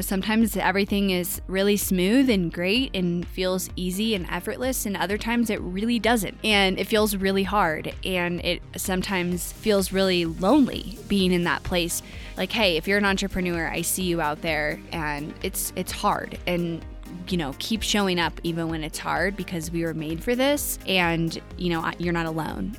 Sometimes 0.00 0.56
everything 0.56 1.10
is 1.10 1.40
really 1.46 1.76
smooth 1.76 2.30
and 2.30 2.52
great 2.52 2.94
and 2.94 3.26
feels 3.26 3.68
easy 3.76 4.14
and 4.14 4.26
effortless, 4.30 4.86
and 4.86 4.96
other 4.96 5.18
times 5.18 5.50
it 5.50 5.60
really 5.60 5.98
doesn't. 5.98 6.36
And 6.44 6.78
it 6.78 6.86
feels 6.86 7.16
really 7.16 7.42
hard, 7.42 7.94
and 8.04 8.40
it 8.44 8.62
sometimes 8.76 9.52
feels 9.52 9.92
really 9.92 10.24
lonely 10.24 10.98
being 11.08 11.32
in 11.32 11.44
that 11.44 11.62
place. 11.62 12.02
Like, 12.36 12.52
hey, 12.52 12.76
if 12.76 12.86
you're 12.86 12.98
an 12.98 13.04
entrepreneur, 13.04 13.68
I 13.68 13.82
see 13.82 14.04
you 14.04 14.20
out 14.20 14.42
there, 14.42 14.80
and 14.92 15.32
it's 15.42 15.72
it's 15.76 15.92
hard. 15.92 16.38
And 16.46 16.84
you 17.28 17.36
know, 17.36 17.54
keep 17.58 17.82
showing 17.82 18.18
up 18.18 18.40
even 18.42 18.68
when 18.68 18.84
it's 18.84 18.98
hard 18.98 19.36
because 19.36 19.70
we 19.70 19.84
were 19.84 19.94
made 19.94 20.22
for 20.22 20.34
this, 20.34 20.78
and 20.86 21.40
you 21.56 21.70
know, 21.70 21.90
you're 21.98 22.12
not 22.12 22.26
alone. 22.26 22.76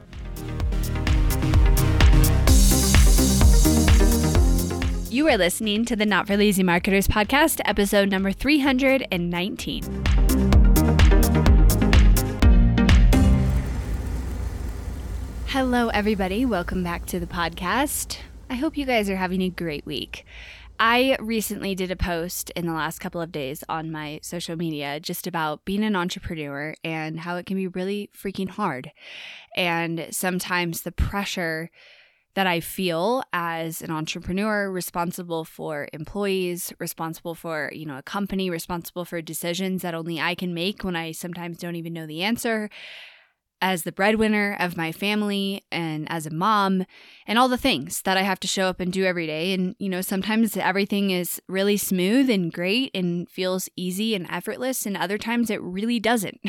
You 5.10 5.30
are 5.30 5.38
listening 5.38 5.86
to 5.86 5.96
the 5.96 6.06
Not 6.06 6.28
for 6.28 6.36
Lazy 6.36 6.64
Marketers 6.64 7.08
podcast, 7.08 7.62
episode 7.64 8.10
number 8.10 8.34
319. 8.34 10.04
Hello, 15.46 15.88
everybody. 15.88 16.46
Welcome 16.46 16.84
back 16.84 17.06
to 17.06 17.22
the 17.22 17.26
podcast. 17.26 18.18
I 18.50 18.56
hope 18.56 18.76
you 18.76 18.86
guys 18.86 19.10
are 19.10 19.16
having 19.16 19.42
a 19.42 19.50
great 19.50 19.86
week. 19.86 20.26
I 20.78 21.16
recently 21.22 21.74
did 21.74 21.90
a 21.90 21.96
post 21.96 22.50
in 22.50 22.68
the 22.68 22.74
last 22.74 23.00
couple 23.00 23.22
of 23.22 23.32
days 23.32 23.64
on 23.70 23.90
my 23.90 24.20
social 24.22 24.58
media 24.58 25.00
just 25.00 25.26
about 25.26 25.64
being 25.64 25.86
an 25.86 25.96
entrepreneur 25.96 26.76
and 26.84 27.22
how 27.22 27.38
it 27.38 27.46
can 27.46 27.56
be 27.56 27.68
really 27.68 28.10
freaking 28.14 28.50
hard. 28.50 28.92
And 29.56 30.10
sometimes 30.12 30.82
the 30.82 30.92
pressure 30.92 31.72
that 32.38 32.46
I 32.46 32.60
feel 32.60 33.24
as 33.34 33.82
an 33.82 33.90
entrepreneur 33.90 34.70
responsible 34.70 35.44
for 35.44 35.88
employees, 35.92 36.72
responsible 36.78 37.34
for, 37.34 37.72
you 37.74 37.84
know, 37.84 37.98
a 37.98 38.04
company, 38.04 38.52
responsible 38.52 39.06
for 39.06 39.24
decisions 39.24 39.82
that 39.82 39.96
only 39.96 40.22
I 40.22 40.36
can 40.36 40.54
make 40.54 40.84
when 40.84 40.96
I 40.96 41.14
sometimes 41.14 41.58
don't 41.58 41.78
even 41.78 41.94
know 41.94 42.06
the 42.06 42.22
answer, 42.22 42.70
as 43.60 43.82
the 43.82 43.92
breadwinner 43.92 44.56
of 44.60 44.78
my 44.78 44.92
family 44.92 45.64
and 45.72 46.06
as 46.12 46.28
a 46.28 46.30
mom 46.30 46.86
and 47.26 47.40
all 47.40 47.48
the 47.48 47.58
things 47.58 48.04
that 48.04 48.18
I 48.18 48.22
have 48.22 48.40
to 48.42 48.48
show 48.48 48.68
up 48.68 48.80
and 48.80 48.94
do 48.94 49.04
every 49.04 49.26
day 49.26 49.52
and 49.54 49.76
you 49.80 49.90
know 49.90 50.02
sometimes 50.02 50.56
everything 50.56 51.10
is 51.10 51.42
really 51.50 51.76
smooth 51.76 52.30
and 52.30 52.54
great 52.54 52.92
and 52.94 53.28
feels 53.28 53.68
easy 53.76 54.14
and 54.14 54.30
effortless 54.30 54.86
and 54.86 54.96
other 54.96 55.18
times 55.18 55.50
it 55.50 55.60
really 55.60 56.00
doesn't. 56.00 56.40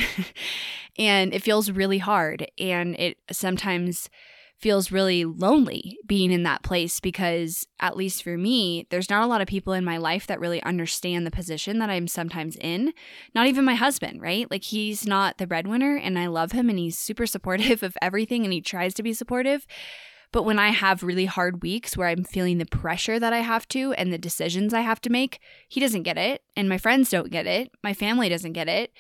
and 0.99 1.33
it 1.33 1.43
feels 1.43 1.71
really 1.71 1.97
hard 1.97 2.47
and 2.59 2.95
it 2.97 3.17
sometimes 3.33 4.11
feels 4.59 4.91
really 4.91 5.25
lonely 5.25 5.99
being 6.07 6.33
in 6.33 6.43
that 6.43 6.63
place 6.63 6.99
because, 6.99 7.67
at 7.79 7.97
least 7.97 8.23
for 8.23 8.37
me, 8.37 8.87
there's 8.91 9.09
not 9.09 9.23
a 9.23 9.27
lot 9.27 9.41
of 9.41 9.47
people 9.47 9.73
in 9.73 9.85
my 9.85 9.97
life 9.97 10.27
that 10.27 10.41
really 10.41 10.63
understand 10.65 11.25
the 11.25 11.31
position 11.31 11.79
that 11.79 11.91
I'm 11.91 12.09
sometimes 12.09 12.57
in. 12.57 12.93
Not 13.35 13.47
even 13.47 13.65
my 13.65 13.77
husband, 13.77 14.21
right? 14.21 14.51
Like, 14.51 14.65
he's 14.65 15.07
not 15.07 15.39
the 15.39 15.47
breadwinner, 15.47 15.97
and 15.97 16.19
I 16.19 16.27
love 16.27 16.53
him, 16.53 16.69
and 16.69 16.79
he's 16.79 16.99
super 16.99 17.27
supportive 17.39 17.83
of 17.83 17.97
everything, 18.03 18.45
and 18.45 18.53
he 18.53 18.61
tries 18.61 18.95
to 18.95 19.03
be 19.03 19.13
supportive. 19.13 19.67
But 20.33 20.43
when 20.43 20.59
I 20.59 20.71
have 20.71 21.03
really 21.03 21.25
hard 21.25 21.63
weeks 21.63 21.97
where 21.97 22.09
I'm 22.09 22.25
feeling 22.25 22.59
the 22.59 22.67
pressure 22.67 23.19
that 23.19 23.33
I 23.33 23.39
have 23.39 23.67
to 23.69 23.93
and 23.95 24.13
the 24.13 24.19
decisions 24.19 24.75
I 24.75 24.81
have 24.81 25.01
to 25.03 25.11
make, 25.11 25.41
he 25.69 25.81
doesn't 25.81 26.03
get 26.03 26.19
it. 26.19 26.43
And 26.55 26.69
my 26.69 26.77
friends 26.77 27.09
don't 27.09 27.31
get 27.31 27.47
it. 27.47 27.71
My 27.83 27.95
family 27.95 28.29
doesn't 28.29 28.53
get 28.53 28.69
it. 28.69 28.93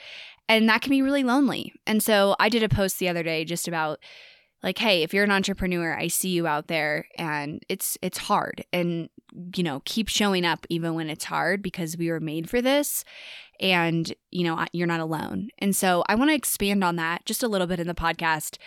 And 0.48 0.68
that 0.70 0.80
can 0.80 0.90
be 0.90 1.02
really 1.02 1.24
lonely. 1.24 1.74
And 1.86 2.02
so 2.02 2.34
I 2.40 2.48
did 2.48 2.62
a 2.62 2.68
post 2.68 2.98
the 2.98 3.10
other 3.10 3.22
day 3.22 3.44
just 3.44 3.68
about 3.68 3.98
like 4.62 4.78
hey 4.78 5.02
if 5.02 5.14
you're 5.14 5.24
an 5.24 5.30
entrepreneur 5.30 5.96
i 5.96 6.08
see 6.08 6.30
you 6.30 6.46
out 6.46 6.66
there 6.68 7.06
and 7.16 7.62
it's 7.68 7.96
it's 8.02 8.18
hard. 8.18 8.64
And 8.72 9.08
you 9.54 9.62
know 9.62 9.82
keep 9.84 10.08
showing 10.08 10.44
up 10.44 10.66
even 10.68 10.94
when 10.94 11.10
it's 11.10 11.24
hard 11.24 11.62
because 11.62 11.96
we 11.96 12.10
were 12.10 12.20
made 12.20 12.48
for 12.48 12.62
this 12.62 13.04
and 13.60 14.12
you 14.30 14.44
know 14.44 14.64
you're 14.72 14.86
not 14.86 15.00
alone. 15.00 15.50
And 15.58 15.74
so 15.76 16.04
i 16.08 16.14
want 16.14 16.30
to 16.30 16.34
expand 16.34 16.82
on 16.82 16.96
that 16.96 17.24
just 17.24 17.42
a 17.42 17.48
little 17.48 17.66
bit 17.66 17.80
in 17.80 17.86
the 17.86 17.94
podcast 17.94 18.58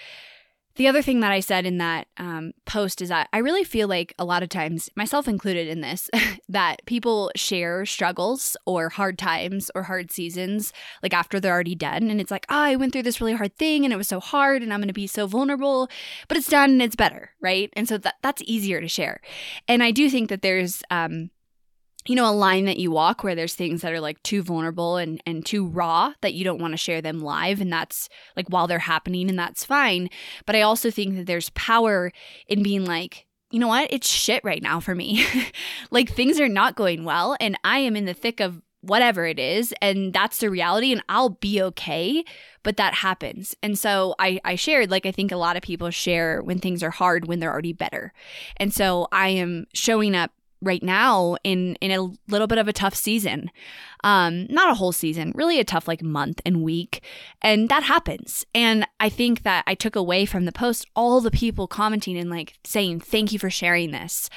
the 0.76 0.88
other 0.88 1.02
thing 1.02 1.20
that 1.20 1.32
I 1.32 1.40
said 1.40 1.66
in 1.66 1.78
that 1.80 2.08
um, 2.18 2.54
post 2.66 3.02
is 3.02 3.10
that 3.10 3.28
I 3.34 3.40
really 3.40 3.64
feel 3.64 3.88
like 3.88 4.14
a 4.18 4.26
lot 4.26 4.44
of 4.44 4.50
times, 4.50 4.90
myself 4.96 5.28
included 5.28 5.68
in 5.68 5.82
this, 5.82 6.10
that 6.50 6.86
people 6.86 7.32
share 7.36 7.86
struggles 7.86 8.56
or 8.66 8.90
hard 8.90 9.18
times 9.18 9.70
or 9.76 9.84
hard 9.84 10.12
seasons 10.12 10.74
like 11.04 11.14
after 11.14 11.40
they're 11.40 11.54
already 11.54 11.76
done. 11.76 12.10
And 12.10 12.22
it's 12.22 12.32
like, 12.32 12.46
oh, 12.50 12.56
I 12.56 12.76
went 12.76 12.94
through 12.94 13.04
this 13.04 13.22
really 13.22 13.34
hard 13.34 13.56
thing 13.58 13.84
and 13.84 13.94
it 13.94 13.98
was 13.98 14.08
so 14.08 14.20
hard 14.20 14.64
and 14.64 14.74
I'm 14.74 14.80
going 14.80 14.88
to 14.88 14.94
be 14.94 15.08
so 15.08 15.28
vulnerable, 15.28 15.90
but 16.28 16.38
it's 16.38 16.50
done 16.50 16.72
and 16.72 16.82
it's 16.82 16.96
better, 16.96 17.32
right? 17.42 17.70
And 17.74 17.88
so 17.88 17.98
that, 17.98 18.16
that's 18.22 18.42
easier 18.46 18.82
to 18.82 18.88
share. 18.88 19.22
And 19.68 19.84
I 19.84 19.92
do 19.92 20.10
think 20.10 20.30
that 20.30 20.42
there's, 20.42 20.84
um, 20.90 21.32
you 22.08 22.16
know, 22.16 22.30
a 22.30 22.34
line 22.34 22.66
that 22.66 22.78
you 22.78 22.92
walk 22.92 23.24
where 23.24 23.36
there's 23.36 23.56
things 23.56 23.82
that 23.82 23.94
are 23.94 24.00
like 24.00 24.22
too 24.24 24.42
vulnerable 24.42 24.98
and, 24.98 25.22
and 25.26 25.46
too 25.46 25.68
raw 25.68 26.14
that 26.22 26.34
you 26.34 26.44
don't 26.44 26.62
want 26.62 26.74
to 26.74 26.78
share 26.78 27.02
them 27.02 27.22
live. 27.22 27.62
And 27.62 27.72
that's 27.72 28.10
like 28.36 28.48
while 28.50 28.68
they're 28.68 28.80
happening, 28.80 29.30
and 29.30 29.38
that's 29.38 29.66
fine. 29.66 30.10
But 30.46 30.56
I 30.56 30.62
also 30.62 30.90
think 30.90 31.16
that 31.16 31.28
there's 31.28 31.50
power 31.52 32.12
in 32.48 32.64
being 32.64 32.86
like, 32.86 33.28
you 33.52 33.60
know 33.60 33.68
what? 33.68 33.92
It's 33.92 34.08
shit 34.08 34.44
right 34.44 34.64
now 34.64 34.80
for 34.80 34.96
me. 34.96 35.26
like 35.92 36.10
things 36.10 36.40
are 36.40 36.50
not 36.50 36.76
going 36.76 37.04
well, 37.04 37.36
and 37.40 37.58
I 37.64 37.80
am 37.80 37.96
in 37.96 38.06
the 38.06 38.14
thick 38.14 38.40
of 38.40 38.62
whatever 38.82 39.28
it 39.28 39.38
is 39.38 39.74
and 39.80 40.12
that's 40.12 40.40
the 40.40 40.50
reality 40.50 40.92
and 40.92 41.04
i'll 41.08 41.30
be 41.30 41.62
okay 41.62 42.24
but 42.64 42.78
that 42.78 42.96
happens 42.96 43.56
and 43.62 43.78
so 43.78 44.16
I, 44.18 44.42
I 44.44 44.56
shared 44.56 44.90
like 44.90 45.06
i 45.06 45.12
think 45.12 45.32
a 45.32 45.38
lot 45.38 45.56
of 45.56 45.62
people 45.62 45.92
share 45.92 46.42
when 46.42 46.58
things 46.58 46.82
are 46.82 46.90
hard 46.90 47.28
when 47.28 47.40
they're 47.40 47.52
already 47.52 47.74
better 47.74 48.12
and 48.58 48.74
so 48.74 49.08
i 49.12 49.28
am 49.28 49.68
showing 49.74 50.16
up 50.16 50.32
right 50.62 50.84
now 50.84 51.36
in 51.44 51.76
in 51.76 51.92
a 51.92 52.12
little 52.32 52.48
bit 52.48 52.58
of 52.58 52.68
a 52.68 52.74
tough 52.74 52.96
season. 52.96 53.50
Um 54.04 54.48
not 54.48 54.70
a 54.70 54.76
whole 54.76 54.92
season 54.92 55.32
really 55.36 55.60
a 55.60 55.64
tough 55.64 55.88
like 55.88 56.02
month 56.02 56.42
and 56.46 56.64
week. 56.64 57.04
And 57.42 57.70
that 57.70 57.84
happens. 57.84 58.46
And 58.54 58.86
i 59.00 59.10
think 59.10 59.44
that 59.44 59.64
i 59.68 59.76
took 59.76 59.96
away 59.96 60.26
from 60.26 60.46
the 60.46 60.52
post 60.52 60.86
all 60.96 61.22
the 61.22 61.32
people 61.32 61.68
commenting 61.68 62.18
and 62.18 62.30
like 62.30 62.58
saying 62.64 63.00
thank 63.00 63.32
you 63.32 63.40
for 63.40 63.50
sharing 63.50 63.92
this. 63.92 64.30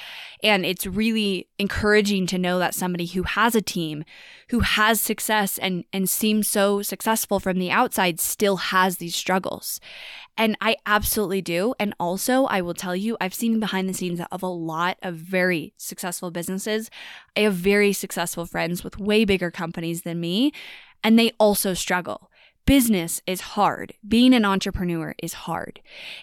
And 0.43 0.67
it's 0.67 0.87
really 0.87 1.49
encouraging 1.59 2.27
to 2.29 2.39
know 2.39 2.59
that 2.59 2.75
somebody 2.75 3.07
who 3.07 3.23
has 3.23 3.55
a 3.55 3.63
team 3.63 4.05
who 4.51 4.61
has 4.61 5.01
success 5.01 5.59
and 5.59 5.85
and 5.93 6.09
seems 6.09 6.49
so 6.49 6.83
successful 6.83 7.41
from 7.41 7.59
the 7.59 7.71
outside 7.71 8.21
still 8.21 8.57
has 8.57 8.99
these 8.99 9.17
struggles 9.17 9.81
and 10.37 10.57
I 10.61 10.77
absolutely 10.87 11.43
do. 11.43 11.75
And 11.79 11.95
also, 12.01 12.45
I 12.47 12.61
will 12.61 12.75
tell 12.75 12.97
you, 12.97 13.17
I've 13.21 13.35
seen 13.35 13.61
behind 13.61 13.89
the 13.89 13.95
scenes 13.95 14.21
of 14.33 14.43
a 14.43 14.47
lot 14.47 14.99
of 15.03 15.15
very 15.15 15.75
successful 15.77 16.31
businesses. 16.31 16.91
I 17.37 17.41
have 17.41 17.55
very 17.55 17.93
successful 17.93 18.47
friends 18.47 18.83
with 18.83 18.99
way 18.99 19.25
bigger 19.25 19.51
companies 19.51 20.03
than 20.03 20.21
me, 20.21 20.53
and 21.03 21.19
they 21.19 21.33
also 21.39 21.75
struggle. 21.75 22.31
Business 22.67 23.21
is 23.27 23.43
hard. 23.43 23.93
Being 24.07 24.33
an 24.33 24.47
entrepreneur 24.47 25.15
is 25.23 25.35
hard. 25.35 25.81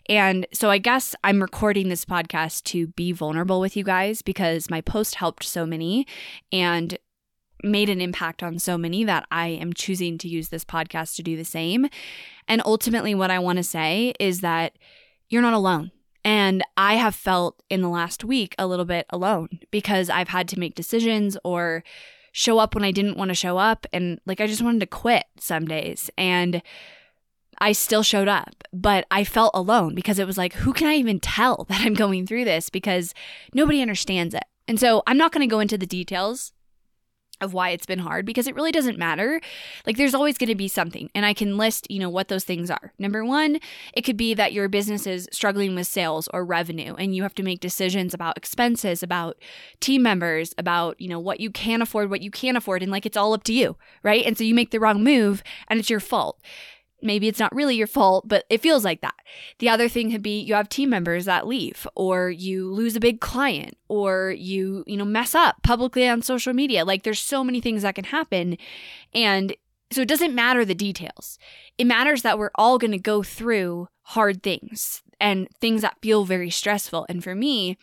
And 0.09 0.47
so 0.51 0.71
I 0.71 0.79
guess 0.79 1.15
I'm 1.23 1.39
recording 1.39 1.89
this 1.89 2.03
podcast 2.03 2.63
to 2.63 2.87
be 2.87 3.11
vulnerable 3.11 3.59
with 3.59 3.77
you 3.77 3.83
guys 3.83 4.23
because 4.23 4.67
my 4.67 4.81
post 4.81 5.15
helped 5.15 5.43
so 5.43 5.67
many. 5.67 6.07
And 6.51 6.97
made 7.63 7.89
an 7.89 8.01
impact 8.01 8.43
on 8.43 8.59
so 8.59 8.77
many 8.77 9.03
that 9.03 9.25
I 9.31 9.47
am 9.47 9.73
choosing 9.73 10.17
to 10.19 10.27
use 10.27 10.49
this 10.49 10.65
podcast 10.65 11.15
to 11.15 11.23
do 11.23 11.35
the 11.35 11.45
same. 11.45 11.87
And 12.47 12.61
ultimately, 12.65 13.15
what 13.15 13.31
I 13.31 13.39
want 13.39 13.57
to 13.57 13.63
say 13.63 14.13
is 14.19 14.41
that 14.41 14.73
you're 15.29 15.41
not 15.41 15.53
alone. 15.53 15.91
And 16.23 16.63
I 16.77 16.95
have 16.95 17.15
felt 17.15 17.63
in 17.69 17.81
the 17.81 17.89
last 17.89 18.23
week 18.23 18.53
a 18.59 18.67
little 18.67 18.85
bit 18.85 19.05
alone 19.09 19.59
because 19.71 20.09
I've 20.09 20.27
had 20.27 20.47
to 20.49 20.59
make 20.59 20.75
decisions 20.75 21.37
or 21.43 21.83
show 22.31 22.59
up 22.59 22.75
when 22.75 22.83
I 22.83 22.91
didn't 22.91 23.17
want 23.17 23.29
to 23.29 23.35
show 23.35 23.57
up. 23.57 23.87
And 23.91 24.19
like, 24.25 24.39
I 24.39 24.47
just 24.47 24.61
wanted 24.61 24.81
to 24.81 24.85
quit 24.85 25.25
some 25.39 25.65
days. 25.65 26.09
And 26.17 26.61
I 27.59 27.71
still 27.73 28.03
showed 28.03 28.27
up, 28.27 28.63
but 28.73 29.05
I 29.11 29.23
felt 29.23 29.51
alone 29.53 29.93
because 29.93 30.19
it 30.19 30.27
was 30.27 30.37
like, 30.37 30.53
who 30.53 30.73
can 30.73 30.87
I 30.87 30.95
even 30.95 31.19
tell 31.19 31.65
that 31.69 31.81
I'm 31.81 31.93
going 31.93 32.27
through 32.27 32.45
this? 32.45 32.69
Because 32.69 33.13
nobody 33.53 33.81
understands 33.81 34.33
it. 34.33 34.43
And 34.67 34.79
so 34.79 35.03
I'm 35.07 35.17
not 35.17 35.31
going 35.31 35.47
to 35.47 35.51
go 35.51 35.59
into 35.59 35.77
the 35.77 35.85
details 35.85 36.53
of 37.41 37.53
why 37.53 37.69
it's 37.69 37.85
been 37.85 37.99
hard 37.99 38.25
because 38.25 38.47
it 38.47 38.55
really 38.55 38.71
doesn't 38.71 38.97
matter. 38.97 39.41
Like 39.85 39.97
there's 39.97 40.13
always 40.13 40.37
going 40.37 40.49
to 40.49 40.55
be 40.55 40.67
something 40.67 41.09
and 41.13 41.25
I 41.25 41.33
can 41.33 41.57
list, 41.57 41.89
you 41.89 41.99
know, 41.99 42.09
what 42.09 42.27
those 42.27 42.43
things 42.43 42.69
are. 42.69 42.93
Number 42.99 43.25
1, 43.25 43.59
it 43.93 44.01
could 44.01 44.17
be 44.17 44.33
that 44.33 44.53
your 44.53 44.69
business 44.69 45.05
is 45.07 45.27
struggling 45.31 45.75
with 45.75 45.87
sales 45.87 46.27
or 46.33 46.45
revenue 46.45 46.95
and 46.95 47.15
you 47.15 47.23
have 47.23 47.35
to 47.35 47.43
make 47.43 47.59
decisions 47.59 48.13
about 48.13 48.37
expenses, 48.37 49.03
about 49.03 49.37
team 49.79 50.03
members, 50.03 50.53
about, 50.57 50.99
you 51.01 51.07
know, 51.07 51.19
what 51.19 51.39
you 51.39 51.49
can 51.49 51.81
afford, 51.81 52.09
what 52.09 52.21
you 52.21 52.31
can't 52.31 52.57
afford 52.57 52.83
and 52.83 52.91
like 52.91 53.05
it's 53.05 53.17
all 53.17 53.33
up 53.33 53.43
to 53.43 53.53
you, 53.53 53.75
right? 54.03 54.25
And 54.25 54.37
so 54.37 54.43
you 54.43 54.55
make 54.55 54.71
the 54.71 54.79
wrong 54.79 55.03
move 55.03 55.43
and 55.67 55.79
it's 55.79 55.89
your 55.89 55.99
fault 55.99 56.39
maybe 57.01 57.27
it's 57.27 57.39
not 57.39 57.55
really 57.55 57.75
your 57.75 57.87
fault, 57.87 58.27
but 58.27 58.45
it 58.49 58.61
feels 58.61 58.83
like 58.83 59.01
that. 59.01 59.15
The 59.59 59.69
other 59.69 59.87
thing 59.89 60.11
could 60.11 60.23
be 60.23 60.39
you 60.39 60.53
have 60.53 60.69
team 60.69 60.89
members 60.89 61.25
that 61.25 61.47
leave 61.47 61.87
or 61.95 62.29
you 62.29 62.71
lose 62.71 62.95
a 62.95 62.99
big 62.99 63.21
client 63.21 63.77
or 63.87 64.31
you, 64.37 64.83
you 64.87 64.97
know, 64.97 65.05
mess 65.05 65.35
up 65.35 65.61
publicly 65.63 66.07
on 66.07 66.21
social 66.21 66.53
media. 66.53 66.85
Like 66.85 67.03
there's 67.03 67.19
so 67.19 67.43
many 67.43 67.61
things 67.61 67.81
that 67.83 67.95
can 67.95 68.05
happen 68.05 68.57
and 69.13 69.55
so 69.91 70.01
it 70.01 70.07
doesn't 70.07 70.33
matter 70.33 70.63
the 70.63 70.73
details. 70.73 71.37
It 71.77 71.85
matters 71.85 72.21
that 72.21 72.39
we're 72.39 72.51
all 72.55 72.77
going 72.77 72.91
to 72.91 72.97
go 72.97 73.23
through 73.23 73.89
hard 74.03 74.41
things 74.41 75.03
and 75.19 75.49
things 75.59 75.81
that 75.81 75.97
feel 76.01 76.23
very 76.23 76.49
stressful. 76.49 77.05
And 77.09 77.21
for 77.23 77.35
me, 77.35 77.77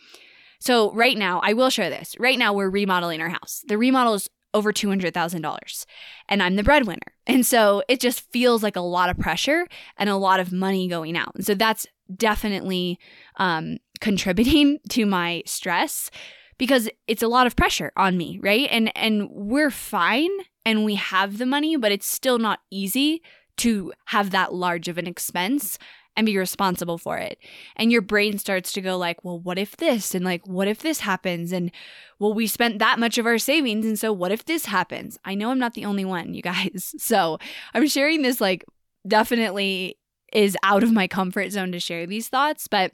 so 0.59 0.91
right 0.93 1.17
now, 1.17 1.39
I 1.43 1.53
will 1.53 1.69
share 1.69 1.89
this. 1.89 2.15
Right 2.19 2.37
now, 2.37 2.51
we're 2.51 2.69
remodeling 2.69 3.21
our 3.21 3.29
house. 3.29 3.63
The 3.67 3.77
remodel 3.77 4.15
is 4.15 4.29
over 4.53 4.73
$200,000 4.73 5.85
and 6.27 6.43
I'm 6.43 6.55
the 6.55 6.63
breadwinner. 6.63 7.13
And 7.27 7.45
so 7.45 7.83
it 7.87 7.99
just 7.99 8.21
feels 8.31 8.63
like 8.63 8.75
a 8.75 8.81
lot 8.81 9.09
of 9.09 9.17
pressure 9.19 9.67
and 9.97 10.09
a 10.09 10.15
lot 10.15 10.39
of 10.39 10.51
money 10.51 10.87
going 10.87 11.15
out. 11.15 11.33
And 11.35 11.45
so 11.45 11.53
that's 11.53 11.85
definitely 12.15 12.99
um, 13.37 13.77
contributing 14.01 14.79
to 14.89 15.05
my 15.05 15.43
stress 15.45 16.09
because 16.57 16.89
it's 17.07 17.23
a 17.23 17.27
lot 17.27 17.47
of 17.47 17.55
pressure 17.55 17.91
on 17.95 18.17
me, 18.17 18.39
right? 18.41 18.67
And 18.69 18.91
and 18.97 19.29
we're 19.31 19.71
fine 19.71 20.29
and 20.65 20.83
we 20.83 20.95
have 20.95 21.37
the 21.37 21.45
money, 21.45 21.77
but 21.77 21.91
it's 21.91 22.07
still 22.07 22.37
not 22.37 22.59
easy 22.69 23.21
to 23.57 23.93
have 24.05 24.31
that 24.31 24.53
large 24.53 24.87
of 24.87 24.97
an 24.97 25.07
expense 25.07 25.77
and 26.19 26.25
be 26.25 26.37
responsible 26.37 26.97
for 26.97 27.17
it. 27.17 27.39
And 27.77 27.93
your 27.93 28.01
brain 28.01 28.37
starts 28.37 28.73
to 28.73 28.81
go 28.81 28.97
like, 28.97 29.23
well, 29.23 29.39
what 29.39 29.57
if 29.57 29.77
this? 29.77 30.13
And 30.13 30.25
like, 30.25 30.45
what 30.45 30.67
if 30.67 30.79
this 30.79 30.99
happens? 30.99 31.53
And 31.53 31.71
well, 32.19 32.33
we 32.33 32.45
spent 32.45 32.79
that 32.79 32.99
much 32.99 33.17
of 33.17 33.25
our 33.25 33.37
savings. 33.37 33.85
And 33.85 33.97
so 33.97 34.11
what 34.11 34.33
if 34.33 34.43
this 34.43 34.65
happens? 34.65 35.17
I 35.23 35.33
know 35.33 35.49
I'm 35.49 35.59
not 35.59 35.75
the 35.75 35.85
only 35.85 36.03
one, 36.03 36.33
you 36.33 36.41
guys. 36.41 36.93
So 36.99 37.39
I'm 37.73 37.87
sharing 37.87 38.21
this 38.21 38.41
like 38.41 38.65
definitely 39.07 39.97
is 40.33 40.57
out 40.61 40.83
of 40.83 40.91
my 40.91 41.07
comfort 41.07 41.51
zone 41.51 41.71
to 41.71 41.79
share 41.79 42.05
these 42.05 42.27
thoughts. 42.27 42.67
But 42.67 42.91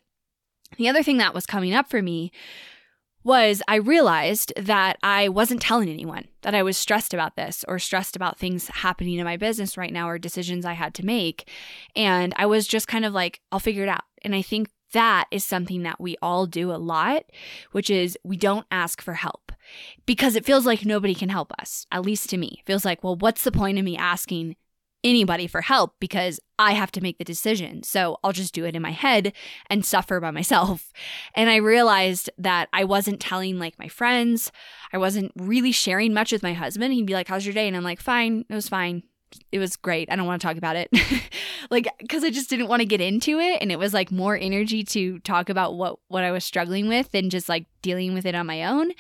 the 0.78 0.88
other 0.88 1.02
thing 1.02 1.18
that 1.18 1.34
was 1.34 1.48
coming 1.48 1.74
up 1.74 1.90
for 1.90 2.02
me 2.04 2.32
was 3.26 3.62
I 3.68 3.76
realized 3.76 4.54
that 4.56 4.98
I 5.04 5.28
wasn't 5.30 5.62
telling 5.62 5.90
anyone 5.90 6.28
that 6.44 6.54
I 6.56 6.64
was 6.64 6.78
stressed 6.78 7.14
about 7.14 7.36
this 7.36 7.66
or 7.68 7.80
stressed 7.80 8.16
about 8.16 8.38
things 8.38 8.68
happening 8.68 9.16
in 9.16 9.26
my 9.26 9.36
business 9.36 9.78
right 9.78 9.92
now 9.92 10.08
or 10.08 10.20
decisions 10.20 10.64
I 10.64 10.74
had 10.74 10.94
to 10.94 11.06
make. 11.06 11.50
And 11.96 12.34
I 12.38 12.46
was 12.46 12.68
just 12.68 12.88
kind 12.88 13.04
of 13.04 13.14
like, 13.14 13.42
I'll 13.52 13.60
figure 13.60 13.84
it 13.84 13.90
out. 13.90 14.04
And 14.22 14.36
I 14.36 14.44
think 14.44 14.70
that 14.94 15.26
is 15.32 15.44
something 15.44 15.82
that 15.84 16.00
we 16.00 16.16
all 16.22 16.46
do 16.46 16.72
a 16.72 16.78
lot, 16.78 17.24
which 17.72 17.90
is 17.90 18.18
we 18.24 18.38
don't 18.38 18.68
ask 18.70 19.02
for 19.02 19.16
help 19.16 19.52
because 20.06 20.36
it 20.36 20.46
feels 20.46 20.68
like 20.68 20.86
nobody 20.86 21.16
can 21.16 21.30
help 21.30 21.52
us, 21.60 21.88
at 21.92 22.06
least 22.06 22.30
to 22.30 22.38
me. 22.38 22.60
It 22.60 22.66
feels 22.66 22.86
like, 22.86 23.04
well, 23.04 23.16
what's 23.16 23.44
the 23.44 23.52
point 23.52 23.80
of 23.80 23.84
me 23.84 23.98
asking 23.98 24.56
anybody 25.06 25.46
for 25.46 25.62
help 25.62 25.94
because 26.00 26.40
I 26.58 26.72
have 26.72 26.92
to 26.94 27.02
make 27.02 27.20
the 27.20 27.24
decision. 27.24 27.84
So 27.84 28.18
I'll 28.24 28.34
just 28.34 28.54
do 28.54 28.66
it 28.66 28.76
in 28.76 28.82
my 28.82 28.92
head 28.92 29.32
and 29.70 29.86
suffer 29.86 30.20
by 30.20 30.32
myself. 30.32 30.92
And 31.36 31.50
I 31.50 31.58
realized 31.58 32.30
that 32.38 32.68
I 32.74 32.84
wasn't 32.84 33.22
telling 33.22 33.60
like 33.60 33.80
my 33.80 33.88
friends. 33.88 34.52
I 34.92 34.98
wasn't 34.98 35.32
really 35.36 35.72
sharing 35.72 36.14
much 36.14 36.32
with 36.32 36.44
my 36.44 36.54
husband. 36.54 36.94
He'd 36.94 37.06
be 37.06 37.14
like, 37.14 37.28
How's 37.28 37.46
your 37.46 37.54
day? 37.54 37.68
And 37.68 37.78
I'm 37.78 37.84
like, 37.84 38.02
Fine. 38.02 38.46
It 38.50 38.56
was 38.56 38.68
fine. 38.68 39.04
It 39.52 39.60
was 39.60 39.76
great. 39.76 40.10
I 40.10 40.16
don't 40.16 40.26
want 40.26 40.42
to 40.42 40.48
talk 40.48 40.58
about 40.58 40.76
it. 40.76 40.90
like 41.70 41.88
cuz 42.10 42.24
I 42.24 42.30
just 42.30 42.50
didn't 42.50 42.68
want 42.68 42.82
to 42.82 42.86
get 42.86 43.02
into 43.02 43.40
it 43.40 43.62
and 43.62 43.72
it 43.72 43.78
was 43.78 43.94
like 43.94 44.12
more 44.12 44.38
energy 44.38 44.84
to 44.86 45.20
talk 45.20 45.50
about 45.50 45.76
what 45.76 46.00
what 46.08 46.24
I 46.24 46.32
was 46.32 46.46
struggling 46.46 46.88
with 46.88 47.12
than 47.12 47.30
just 47.30 47.50
like 47.50 47.66
dealing 47.82 48.14
with 48.14 48.26
it 48.26 48.34
on 48.34 48.48
my 48.48 48.64
own. 48.64 48.92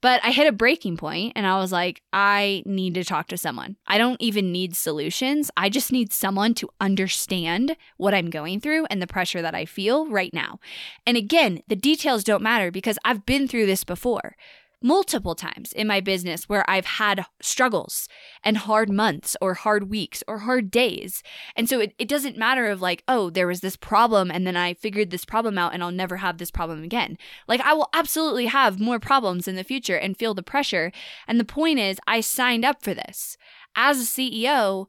But 0.00 0.20
I 0.24 0.30
hit 0.30 0.46
a 0.46 0.52
breaking 0.52 0.96
point 0.96 1.32
and 1.36 1.46
I 1.46 1.58
was 1.58 1.72
like, 1.72 2.02
I 2.12 2.62
need 2.64 2.94
to 2.94 3.04
talk 3.04 3.28
to 3.28 3.36
someone. 3.36 3.76
I 3.86 3.98
don't 3.98 4.20
even 4.20 4.52
need 4.52 4.74
solutions. 4.76 5.50
I 5.56 5.68
just 5.68 5.92
need 5.92 6.12
someone 6.12 6.54
to 6.54 6.70
understand 6.80 7.76
what 7.96 8.14
I'm 8.14 8.30
going 8.30 8.60
through 8.60 8.86
and 8.86 9.02
the 9.02 9.06
pressure 9.06 9.42
that 9.42 9.54
I 9.54 9.66
feel 9.66 10.08
right 10.08 10.32
now. 10.32 10.58
And 11.06 11.16
again, 11.16 11.62
the 11.68 11.76
details 11.76 12.24
don't 12.24 12.42
matter 12.42 12.70
because 12.70 12.98
I've 13.04 13.26
been 13.26 13.46
through 13.46 13.66
this 13.66 13.84
before 13.84 14.36
multiple 14.82 15.34
times 15.34 15.72
in 15.72 15.86
my 15.86 16.00
business 16.00 16.48
where 16.48 16.68
I've 16.68 16.86
had 16.86 17.26
struggles 17.40 18.08
and 18.42 18.56
hard 18.56 18.90
months 18.90 19.36
or 19.40 19.54
hard 19.54 19.90
weeks 19.90 20.22
or 20.26 20.38
hard 20.38 20.70
days. 20.70 21.22
And 21.54 21.68
so 21.68 21.80
it, 21.80 21.94
it 21.98 22.08
doesn't 22.08 22.38
matter 22.38 22.66
of 22.66 22.80
like, 22.80 23.02
oh, 23.06 23.30
there 23.30 23.46
was 23.46 23.60
this 23.60 23.76
problem 23.76 24.30
and 24.30 24.46
then 24.46 24.56
I 24.56 24.74
figured 24.74 25.10
this 25.10 25.24
problem 25.24 25.58
out 25.58 25.74
and 25.74 25.82
I'll 25.82 25.90
never 25.90 26.16
have 26.16 26.38
this 26.38 26.50
problem 26.50 26.82
again. 26.82 27.18
Like 27.46 27.60
I 27.60 27.74
will 27.74 27.88
absolutely 27.92 28.46
have 28.46 28.80
more 28.80 28.98
problems 28.98 29.46
in 29.46 29.56
the 29.56 29.64
future 29.64 29.96
and 29.96 30.16
feel 30.16 30.34
the 30.34 30.42
pressure. 30.42 30.92
And 31.26 31.38
the 31.38 31.44
point 31.44 31.78
is, 31.78 32.00
I 32.06 32.20
signed 32.20 32.64
up 32.64 32.82
for 32.82 32.94
this. 32.94 33.36
As 33.76 34.00
a 34.00 34.04
CEO, 34.04 34.86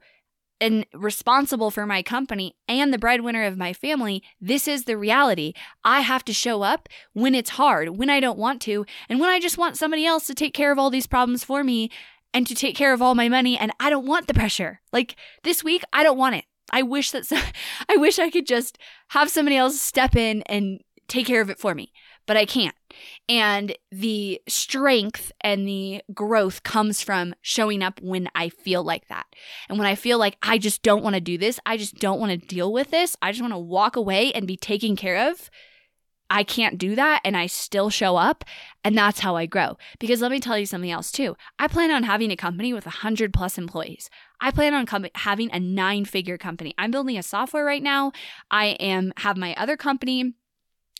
and 0.62 0.86
responsible 0.94 1.72
for 1.72 1.86
my 1.86 2.02
company 2.02 2.56
and 2.68 2.94
the 2.94 2.98
breadwinner 2.98 3.44
of 3.44 3.58
my 3.58 3.74
family, 3.74 4.24
this 4.40 4.68
is 4.68 4.86
the 4.86 4.98
reality. 4.98 5.54
I 5.84 6.02
have 6.02 6.24
to 6.26 6.34
show 6.34 6.62
up 6.62 6.88
when 7.14 7.36
it's 7.36 7.52
hard, 7.52 7.98
when 7.98 8.10
I 8.10 8.20
don't 8.20 8.40
want 8.40 8.62
to, 8.64 8.86
and 9.10 9.20
when 9.20 9.30
I 9.30 9.40
just 9.40 9.58
want 9.58 9.78
somebody 9.78 10.06
else 10.06 10.28
to 10.28 10.36
take 10.36 10.54
care 10.54 10.72
of 10.72 10.80
all 10.80 10.90
these 10.90 11.08
problems 11.08 11.44
for 11.44 11.64
me 11.64 11.90
and 12.34 12.48
to 12.48 12.56
take 12.56 12.76
care 12.76 12.94
of 12.94 13.02
all 13.02 13.16
my 13.16 13.28
money 13.28 13.58
and 13.58 13.74
I 13.80 13.90
don't 13.90 14.08
want 14.08 14.28
the 14.28 14.34
pressure. 14.34 14.80
Like 14.94 15.16
this 15.44 15.64
week, 15.64 15.84
I 15.92 16.04
don't 16.04 16.18
want 16.18 16.36
it. 16.36 16.46
I 16.72 16.84
wish 16.84 17.12
that 17.12 17.26
so- 17.26 17.38
I 17.90 17.98
wish 17.98 18.20
I 18.20 18.30
could 18.30 18.46
just 18.48 18.78
have 19.10 19.30
somebody 19.30 19.58
else 19.58 19.82
step 19.82 20.16
in 20.16 20.44
and 20.44 20.82
take 21.08 21.28
care 21.28 21.42
of 21.42 21.50
it 21.50 21.60
for 21.60 21.76
me 21.76 21.92
but 22.32 22.38
I 22.38 22.46
can't. 22.46 22.76
And 23.30 23.76
the 23.92 24.42
strength 24.48 25.32
and 25.42 25.68
the 25.68 26.02
growth 26.14 26.64
comes 26.64 27.02
from 27.02 27.36
showing 27.42 27.84
up 27.84 28.00
when 28.02 28.30
I 28.36 28.50
feel 28.50 28.84
like 28.84 29.08
that. 29.08 29.26
And 29.70 29.78
when 29.78 29.88
I 29.88 29.96
feel 29.96 30.18
like 30.18 30.38
I 30.42 30.58
just 30.58 30.84
don't 30.84 31.04
want 31.04 31.16
to 31.16 31.22
do 31.22 31.38
this, 31.38 31.60
I 31.66 31.78
just 31.78 32.00
don't 32.00 32.20
want 32.20 32.32
to 32.32 32.48
deal 32.48 32.72
with 32.72 32.92
this, 32.92 33.16
I 33.22 33.32
just 33.32 33.42
want 33.42 33.54
to 33.54 33.60
walk 33.60 33.96
away 33.96 34.32
and 34.34 34.48
be 34.48 34.58
taken 34.58 34.96
care 34.96 35.30
of. 35.30 35.50
I 36.32 36.44
can't 36.44 36.78
do 36.78 36.96
that 36.96 37.20
and 37.26 37.36
I 37.36 37.48
still 37.48 37.90
show 37.90 38.16
up 38.16 38.46
and 38.86 38.98
that's 38.98 39.20
how 39.20 39.36
I 39.36 39.46
grow. 39.46 39.78
Because 40.00 40.22
let 40.22 40.32
me 40.32 40.40
tell 40.40 40.58
you 40.58 40.66
something 40.66 40.90
else 40.90 41.12
too. 41.12 41.36
I 41.60 41.68
plan 41.68 41.92
on 41.92 42.04
having 42.04 42.32
a 42.32 42.38
company 42.38 42.72
with 42.74 42.86
100 42.86 43.34
plus 43.34 43.58
employees. 43.58 44.10
I 44.40 44.52
plan 44.52 44.74
on 44.74 44.86
com- 44.86 45.08
having 45.16 45.52
a 45.52 45.60
nine-figure 45.60 46.38
company. 46.38 46.74
I'm 46.78 46.90
building 46.90 47.18
a 47.18 47.24
software 47.24 47.66
right 47.66 47.84
now. 47.84 48.14
I 48.50 48.68
am 48.80 49.12
have 49.18 49.36
my 49.36 49.54
other 49.56 49.76
company 49.76 50.34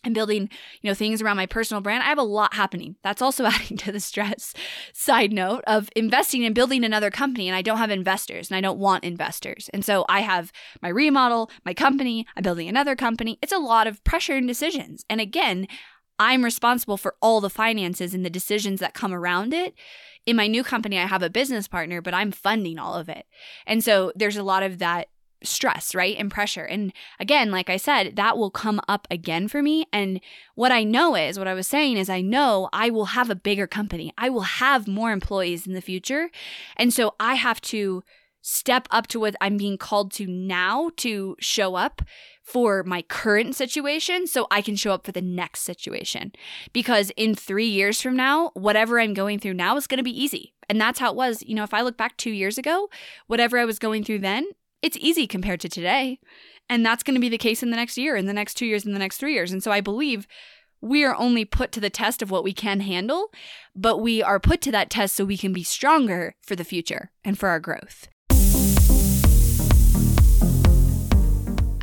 and 0.04 0.14
building, 0.14 0.48
you 0.80 0.90
know, 0.90 0.94
things 0.94 1.22
around 1.22 1.36
my 1.36 1.46
personal 1.46 1.80
brand. 1.80 2.02
I 2.02 2.06
have 2.06 2.18
a 2.18 2.22
lot 2.22 2.54
happening. 2.54 2.96
That's 3.02 3.22
also 3.22 3.44
adding 3.46 3.76
to 3.78 3.92
the 3.92 4.00
stress 4.00 4.54
side 4.92 5.32
note 5.32 5.62
of 5.66 5.88
investing 5.94 6.44
and 6.44 6.54
building 6.54 6.84
another 6.84 7.10
company 7.10 7.48
and 7.48 7.56
I 7.56 7.62
don't 7.62 7.78
have 7.78 7.90
investors 7.90 8.50
and 8.50 8.56
I 8.56 8.60
don't 8.60 8.78
want 8.78 9.04
investors. 9.04 9.70
And 9.72 9.84
so 9.84 10.04
I 10.08 10.20
have 10.20 10.52
my 10.80 10.88
remodel, 10.88 11.50
my 11.64 11.74
company, 11.74 12.26
I'm 12.36 12.42
building 12.42 12.68
another 12.68 12.96
company. 12.96 13.38
It's 13.42 13.52
a 13.52 13.58
lot 13.58 13.86
of 13.86 14.02
pressure 14.04 14.36
and 14.36 14.46
decisions. 14.46 15.04
And 15.08 15.20
again, 15.20 15.66
I'm 16.18 16.44
responsible 16.44 16.96
for 16.96 17.16
all 17.20 17.40
the 17.40 17.50
finances 17.50 18.14
and 18.14 18.24
the 18.24 18.30
decisions 18.30 18.80
that 18.80 18.94
come 18.94 19.12
around 19.12 19.52
it. 19.52 19.74
In 20.24 20.36
my 20.36 20.46
new 20.46 20.62
company, 20.62 20.98
I 20.98 21.06
have 21.06 21.22
a 21.22 21.30
business 21.30 21.66
partner, 21.66 22.00
but 22.00 22.14
I'm 22.14 22.30
funding 22.30 22.78
all 22.78 22.94
of 22.94 23.08
it. 23.08 23.26
And 23.66 23.82
so 23.82 24.12
there's 24.14 24.36
a 24.36 24.44
lot 24.44 24.62
of 24.62 24.78
that 24.78 25.08
stress, 25.44 25.94
right? 25.94 26.16
And 26.18 26.30
pressure. 26.30 26.64
And 26.64 26.92
again, 27.18 27.50
like 27.50 27.70
I 27.70 27.76
said, 27.76 28.16
that 28.16 28.36
will 28.36 28.50
come 28.50 28.80
up 28.88 29.06
again 29.10 29.48
for 29.48 29.62
me. 29.62 29.86
And 29.92 30.20
what 30.54 30.72
I 30.72 30.84
know 30.84 31.14
is, 31.14 31.38
what 31.38 31.48
I 31.48 31.54
was 31.54 31.68
saying 31.68 31.96
is, 31.96 32.08
I 32.08 32.20
know 32.20 32.68
I 32.72 32.90
will 32.90 33.06
have 33.06 33.30
a 33.30 33.34
bigger 33.34 33.66
company. 33.66 34.12
I 34.16 34.28
will 34.28 34.42
have 34.42 34.88
more 34.88 35.12
employees 35.12 35.66
in 35.66 35.74
the 35.74 35.80
future. 35.80 36.30
And 36.76 36.92
so 36.92 37.14
I 37.18 37.34
have 37.34 37.60
to 37.62 38.02
step 38.42 38.88
up 38.90 39.06
to 39.06 39.20
what 39.20 39.36
I'm 39.40 39.56
being 39.56 39.78
called 39.78 40.10
to 40.12 40.26
now 40.26 40.90
to 40.96 41.36
show 41.38 41.76
up 41.76 42.02
for 42.42 42.82
my 42.82 43.02
current 43.02 43.54
situation 43.54 44.26
so 44.26 44.48
I 44.50 44.60
can 44.62 44.74
show 44.74 44.92
up 44.92 45.06
for 45.06 45.12
the 45.12 45.22
next 45.22 45.60
situation. 45.60 46.32
Because 46.72 47.12
in 47.16 47.36
three 47.36 47.68
years 47.68 48.02
from 48.02 48.16
now, 48.16 48.50
whatever 48.54 49.00
I'm 49.00 49.14
going 49.14 49.38
through 49.38 49.54
now 49.54 49.76
is 49.76 49.86
going 49.86 49.98
to 49.98 50.04
be 50.04 50.22
easy. 50.22 50.52
And 50.68 50.80
that's 50.80 50.98
how 50.98 51.10
it 51.10 51.16
was. 51.16 51.42
You 51.44 51.54
know, 51.54 51.62
if 51.62 51.72
I 51.72 51.82
look 51.82 51.96
back 51.96 52.16
two 52.16 52.32
years 52.32 52.58
ago, 52.58 52.88
whatever 53.28 53.58
I 53.58 53.64
was 53.64 53.78
going 53.78 54.02
through 54.02 54.20
then, 54.20 54.46
it's 54.82 54.98
easy 55.00 55.26
compared 55.26 55.60
to 55.60 55.68
today. 55.68 56.18
And 56.68 56.84
that's 56.84 57.02
going 57.02 57.14
to 57.14 57.20
be 57.20 57.28
the 57.28 57.38
case 57.38 57.62
in 57.62 57.70
the 57.70 57.76
next 57.76 57.98
year, 57.98 58.16
in 58.16 58.26
the 58.26 58.32
next 58.32 58.54
two 58.54 58.66
years, 58.66 58.84
in 58.84 58.92
the 58.92 58.98
next 58.98 59.18
three 59.18 59.34
years. 59.34 59.52
And 59.52 59.62
so 59.62 59.70
I 59.70 59.80
believe 59.80 60.26
we 60.80 61.04
are 61.04 61.14
only 61.14 61.44
put 61.44 61.70
to 61.72 61.80
the 61.80 61.90
test 61.90 62.22
of 62.22 62.30
what 62.30 62.44
we 62.44 62.52
can 62.52 62.80
handle, 62.80 63.30
but 63.74 63.98
we 63.98 64.22
are 64.22 64.40
put 64.40 64.60
to 64.62 64.72
that 64.72 64.90
test 64.90 65.14
so 65.14 65.24
we 65.24 65.38
can 65.38 65.52
be 65.52 65.62
stronger 65.62 66.34
for 66.42 66.56
the 66.56 66.64
future 66.64 67.10
and 67.24 67.38
for 67.38 67.48
our 67.48 67.60
growth. 67.60 68.08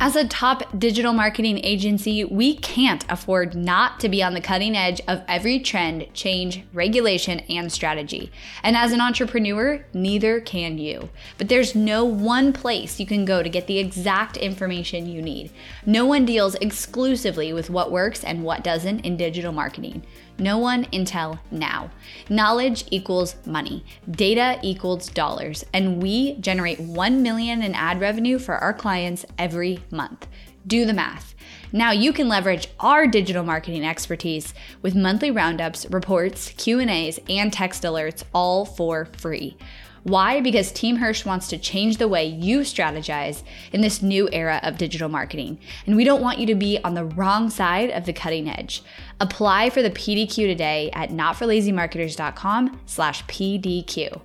As 0.02 0.16
a 0.16 0.26
top 0.26 0.62
digital 0.78 1.12
marketing 1.12 1.62
agency, 1.62 2.24
we 2.24 2.56
can't 2.56 3.04
afford 3.10 3.54
not 3.54 4.00
to 4.00 4.08
be 4.08 4.22
on 4.22 4.32
the 4.32 4.40
cutting 4.40 4.74
edge 4.74 5.02
of 5.06 5.20
every 5.28 5.60
trend, 5.60 6.06
change, 6.14 6.64
regulation, 6.72 7.40
and 7.50 7.70
strategy. 7.70 8.32
And 8.62 8.78
as 8.78 8.92
an 8.92 9.02
entrepreneur, 9.02 9.84
neither 9.92 10.40
can 10.40 10.78
you. 10.78 11.10
But 11.36 11.50
there's 11.50 11.74
no 11.74 12.06
one 12.06 12.54
place 12.54 12.98
you 12.98 13.04
can 13.04 13.26
go 13.26 13.42
to 13.42 13.50
get 13.50 13.66
the 13.66 13.78
exact 13.78 14.38
information 14.38 15.06
you 15.06 15.20
need. 15.20 15.50
No 15.84 16.06
one 16.06 16.24
deals 16.24 16.54
exclusively 16.54 17.52
with 17.52 17.68
what 17.68 17.92
works 17.92 18.24
and 18.24 18.42
what 18.42 18.64
doesn't 18.64 19.00
in 19.00 19.18
digital 19.18 19.52
marketing. 19.52 20.02
No 20.38 20.56
one 20.56 20.86
until 20.90 21.38
now. 21.50 21.90
Knowledge 22.30 22.86
equals 22.90 23.36
money. 23.44 23.84
Data 24.10 24.58
equals 24.62 25.10
dollars. 25.10 25.66
And 25.74 26.02
we 26.02 26.36
generate 26.36 26.80
1 26.80 27.22
million 27.22 27.62
in 27.62 27.74
ad 27.74 28.00
revenue 28.00 28.38
for 28.38 28.54
our 28.54 28.72
clients 28.72 29.26
every 29.36 29.80
month. 29.92 30.26
Do 30.66 30.84
the 30.84 30.92
math. 30.92 31.34
Now 31.72 31.92
you 31.92 32.12
can 32.12 32.28
leverage 32.28 32.68
our 32.80 33.06
digital 33.06 33.44
marketing 33.44 33.86
expertise 33.86 34.54
with 34.82 34.94
monthly 34.94 35.30
roundups, 35.30 35.86
reports, 35.90 36.50
Q&As, 36.56 37.20
and 37.28 37.52
text 37.52 37.82
alerts 37.82 38.24
all 38.34 38.64
for 38.64 39.06
free. 39.16 39.56
Why? 40.02 40.40
Because 40.40 40.72
Team 40.72 40.96
Hirsch 40.96 41.26
wants 41.26 41.48
to 41.48 41.58
change 41.58 41.98
the 41.98 42.08
way 42.08 42.24
you 42.24 42.60
strategize 42.60 43.42
in 43.72 43.82
this 43.82 44.00
new 44.00 44.28
era 44.32 44.58
of 44.62 44.78
digital 44.78 45.10
marketing. 45.10 45.58
And 45.86 45.94
we 45.94 46.04
don't 46.04 46.22
want 46.22 46.38
you 46.38 46.46
to 46.46 46.54
be 46.54 46.78
on 46.82 46.94
the 46.94 47.04
wrong 47.04 47.50
side 47.50 47.90
of 47.90 48.06
the 48.06 48.12
cutting 48.14 48.48
edge. 48.48 48.82
Apply 49.20 49.68
for 49.68 49.82
the 49.82 49.90
PDQ 49.90 50.34
today 50.34 50.90
at 50.94 51.10
notforlazymarketers.com 51.10 52.80
slash 52.86 53.24
PDQ. 53.26 54.22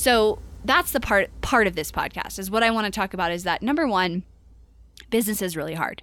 So 0.00 0.38
that's 0.64 0.92
the 0.92 1.00
part 1.00 1.28
part 1.42 1.66
of 1.66 1.74
this 1.74 1.92
podcast 1.92 2.38
is 2.38 2.50
what 2.50 2.62
I 2.62 2.70
want 2.70 2.86
to 2.86 2.90
talk 2.90 3.12
about 3.12 3.32
is 3.32 3.44
that 3.44 3.60
number 3.60 3.86
one, 3.86 4.22
business 5.10 5.42
is 5.42 5.58
really 5.58 5.74
hard. 5.74 6.02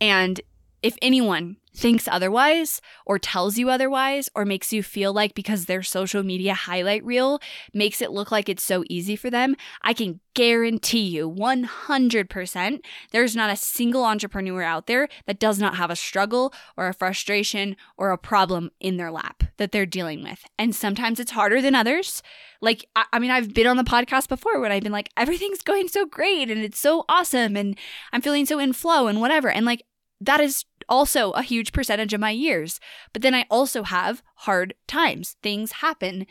And 0.00 0.40
if 0.80 0.94
anyone 1.02 1.56
thinks 1.74 2.06
otherwise 2.08 2.80
or 3.06 3.18
tells 3.18 3.58
you 3.58 3.70
otherwise 3.70 4.28
or 4.34 4.44
makes 4.44 4.72
you 4.72 4.82
feel 4.82 5.12
like 5.12 5.34
because 5.34 5.66
their 5.66 5.82
social 5.82 6.22
media 6.22 6.54
highlight 6.54 7.04
reel 7.04 7.40
makes 7.72 8.02
it 8.02 8.10
look 8.10 8.30
like 8.30 8.48
it's 8.48 8.62
so 8.62 8.84
easy 8.88 9.16
for 9.16 9.30
them, 9.30 9.56
I 9.82 9.92
can 9.92 10.20
guarantee 10.34 11.02
you 11.02 11.30
100% 11.30 12.80
there's 13.10 13.36
not 13.36 13.50
a 13.50 13.56
single 13.56 14.04
entrepreneur 14.04 14.62
out 14.62 14.86
there 14.86 15.08
that 15.26 15.38
does 15.38 15.58
not 15.58 15.76
have 15.76 15.90
a 15.90 15.96
struggle 15.96 16.54
or 16.76 16.88
a 16.88 16.94
frustration 16.94 17.76
or 17.96 18.10
a 18.10 18.18
problem 18.18 18.70
in 18.80 18.96
their 18.96 19.10
lap 19.10 19.44
that 19.58 19.72
they're 19.72 19.86
dealing 19.86 20.22
with. 20.22 20.44
And 20.58 20.74
sometimes 20.74 21.20
it's 21.20 21.32
harder 21.32 21.60
than 21.60 21.74
others. 21.74 22.22
Like, 22.60 22.86
I, 22.96 23.18
mean, 23.18 23.30
I've 23.30 23.52
been 23.52 23.66
on 23.66 23.76
the 23.76 23.84
podcast 23.84 24.28
before 24.28 24.60
when 24.60 24.72
I've 24.72 24.82
been 24.82 24.92
like, 24.92 25.10
everything's 25.16 25.62
going 25.62 25.88
so 25.88 26.06
great 26.06 26.50
and 26.50 26.60
it's 26.60 26.78
so 26.78 27.04
awesome 27.08 27.56
and 27.56 27.76
I'm 28.12 28.22
feeling 28.22 28.46
so 28.46 28.58
in 28.58 28.72
flow 28.72 29.08
and 29.08 29.20
whatever. 29.20 29.50
And 29.50 29.66
like, 29.66 29.84
that 30.20 30.40
is 30.40 30.64
also 30.88 31.32
a 31.32 31.42
huge 31.42 31.72
percentage 31.72 32.12
of 32.12 32.20
my 32.20 32.30
years. 32.30 32.80
But 33.12 33.22
then 33.22 33.34
I 33.34 33.46
also 33.50 33.82
have 33.82 34.22
hard 34.36 34.74
times. 34.86 35.36
Things 35.42 35.72
happen 35.72 36.26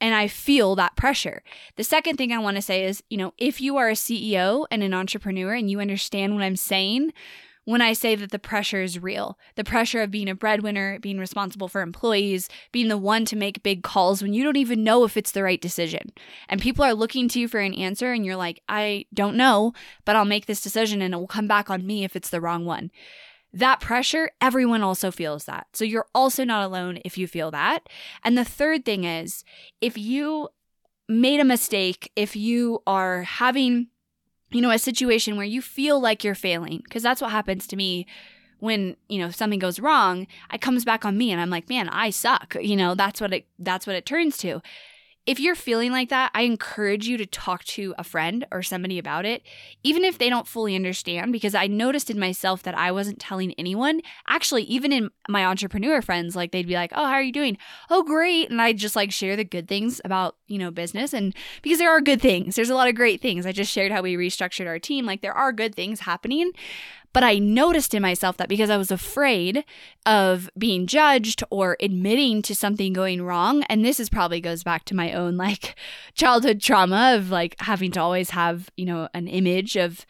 and 0.00 0.14
I 0.14 0.28
feel 0.28 0.74
that 0.76 0.96
pressure. 0.96 1.42
The 1.76 1.84
second 1.84 2.16
thing 2.16 2.32
I 2.32 2.38
want 2.38 2.56
to 2.56 2.62
say 2.62 2.84
is, 2.84 3.02
you 3.08 3.16
know, 3.16 3.32
if 3.38 3.60
you 3.60 3.76
are 3.76 3.88
a 3.88 3.94
CEO 3.94 4.66
and 4.70 4.82
an 4.82 4.94
entrepreneur 4.94 5.54
and 5.54 5.70
you 5.70 5.80
understand 5.80 6.34
what 6.34 6.44
I'm 6.44 6.56
saying, 6.56 7.12
when 7.64 7.82
I 7.82 7.94
say 7.94 8.14
that 8.14 8.30
the 8.30 8.38
pressure 8.38 8.80
is 8.80 9.02
real, 9.02 9.38
the 9.56 9.64
pressure 9.64 10.00
of 10.00 10.12
being 10.12 10.28
a 10.28 10.36
breadwinner, 10.36 11.00
being 11.00 11.18
responsible 11.18 11.66
for 11.66 11.80
employees, 11.80 12.48
being 12.70 12.86
the 12.86 12.96
one 12.96 13.24
to 13.24 13.34
make 13.34 13.64
big 13.64 13.82
calls 13.82 14.22
when 14.22 14.32
you 14.32 14.44
don't 14.44 14.56
even 14.56 14.84
know 14.84 15.02
if 15.02 15.16
it's 15.16 15.32
the 15.32 15.42
right 15.42 15.60
decision. 15.60 16.12
And 16.48 16.62
people 16.62 16.84
are 16.84 16.94
looking 16.94 17.28
to 17.28 17.40
you 17.40 17.48
for 17.48 17.58
an 17.58 17.74
answer, 17.74 18.12
and 18.12 18.24
you're 18.24 18.36
like, 18.36 18.62
I 18.68 19.06
don't 19.12 19.36
know, 19.36 19.72
but 20.04 20.14
I'll 20.14 20.24
make 20.24 20.46
this 20.46 20.60
decision 20.60 21.02
and 21.02 21.12
it 21.12 21.16
will 21.16 21.26
come 21.26 21.48
back 21.48 21.68
on 21.68 21.84
me 21.84 22.04
if 22.04 22.14
it's 22.14 22.30
the 22.30 22.40
wrong 22.40 22.64
one 22.64 22.92
that 23.56 23.80
pressure, 23.80 24.30
everyone 24.40 24.82
also 24.82 25.10
feels 25.10 25.46
that. 25.46 25.66
So 25.72 25.84
you're 25.84 26.06
also 26.14 26.44
not 26.44 26.64
alone 26.64 26.98
if 27.04 27.16
you 27.16 27.26
feel 27.26 27.50
that. 27.52 27.88
And 28.22 28.36
the 28.36 28.44
third 28.44 28.84
thing 28.84 29.04
is 29.04 29.44
if 29.80 29.96
you 29.96 30.50
made 31.08 31.40
a 31.40 31.44
mistake, 31.44 32.12
if 32.16 32.36
you 32.36 32.82
are 32.86 33.22
having, 33.22 33.88
you 34.50 34.60
know, 34.60 34.70
a 34.70 34.78
situation 34.78 35.36
where 35.36 35.46
you 35.46 35.62
feel 35.62 35.98
like 35.98 36.22
you're 36.22 36.34
failing, 36.34 36.82
because 36.84 37.02
that's 37.02 37.22
what 37.22 37.30
happens 37.30 37.66
to 37.68 37.76
me 37.76 38.06
when 38.58 38.96
you 39.08 39.18
know 39.18 39.30
something 39.30 39.58
goes 39.58 39.78
wrong 39.78 40.26
it 40.50 40.62
comes 40.62 40.82
back 40.82 41.04
on 41.04 41.18
me 41.18 41.30
and 41.30 41.42
i'm 41.42 41.50
like 41.50 41.68
man 41.68 41.90
i 41.90 42.08
suck 42.08 42.56
you 42.58 42.74
know 42.74 42.94
that's 42.94 43.20
what 43.20 43.30
it 43.30 43.46
that's 43.58 43.86
what 43.86 43.94
it 43.94 44.06
turns 44.06 44.38
to 44.38 44.62
if 45.26 45.40
you're 45.40 45.56
feeling 45.56 45.90
like 45.90 46.08
that, 46.10 46.30
I 46.34 46.42
encourage 46.42 47.08
you 47.08 47.16
to 47.18 47.26
talk 47.26 47.64
to 47.64 47.94
a 47.98 48.04
friend 48.04 48.46
or 48.52 48.62
somebody 48.62 48.98
about 48.98 49.26
it, 49.26 49.42
even 49.82 50.04
if 50.04 50.18
they 50.18 50.30
don't 50.30 50.46
fully 50.46 50.76
understand, 50.76 51.32
because 51.32 51.54
I 51.54 51.66
noticed 51.66 52.10
in 52.10 52.18
myself 52.18 52.62
that 52.62 52.78
I 52.78 52.92
wasn't 52.92 53.18
telling 53.18 53.52
anyone. 53.54 54.02
Actually, 54.28 54.62
even 54.64 54.92
in 54.92 55.10
my 55.28 55.44
entrepreneur 55.44 56.00
friends, 56.00 56.36
like 56.36 56.52
they'd 56.52 56.68
be 56.68 56.74
like, 56.74 56.92
Oh, 56.94 57.06
how 57.06 57.14
are 57.14 57.22
you 57.22 57.32
doing? 57.32 57.58
Oh, 57.90 58.04
great. 58.04 58.50
And 58.50 58.62
I 58.62 58.72
just 58.72 58.94
like 58.94 59.10
share 59.10 59.34
the 59.34 59.44
good 59.44 59.66
things 59.66 60.00
about, 60.04 60.36
you 60.46 60.58
know, 60.58 60.70
business. 60.70 61.12
And 61.12 61.34
because 61.62 61.78
there 61.78 61.90
are 61.90 62.00
good 62.00 62.22
things, 62.22 62.54
there's 62.54 62.70
a 62.70 62.74
lot 62.74 62.88
of 62.88 62.94
great 62.94 63.20
things. 63.20 63.46
I 63.46 63.52
just 63.52 63.72
shared 63.72 63.90
how 63.90 64.02
we 64.02 64.16
restructured 64.16 64.68
our 64.68 64.78
team. 64.78 65.06
Like 65.06 65.22
there 65.22 65.34
are 65.34 65.52
good 65.52 65.74
things 65.74 66.00
happening. 66.00 66.52
But 67.16 67.24
I 67.24 67.38
noticed 67.38 67.94
in 67.94 68.02
myself 68.02 68.36
that 68.36 68.50
because 68.50 68.68
I 68.68 68.76
was 68.76 68.90
afraid 68.90 69.64
of 70.04 70.50
being 70.58 70.86
judged 70.86 71.42
or 71.48 71.78
admitting 71.80 72.42
to 72.42 72.54
something 72.54 72.92
going 72.92 73.22
wrong, 73.22 73.62
and 73.70 73.82
this 73.82 73.98
is 73.98 74.10
probably 74.10 74.38
goes 74.38 74.62
back 74.62 74.84
to 74.84 74.94
my 74.94 75.14
own 75.14 75.38
like 75.38 75.76
childhood 76.14 76.60
trauma 76.60 77.14
of 77.16 77.30
like 77.30 77.56
having 77.60 77.90
to 77.92 78.02
always 78.02 78.28
have, 78.28 78.68
you 78.76 78.84
know, 78.84 79.08
an 79.14 79.28
image 79.28 79.76
of 79.76 80.04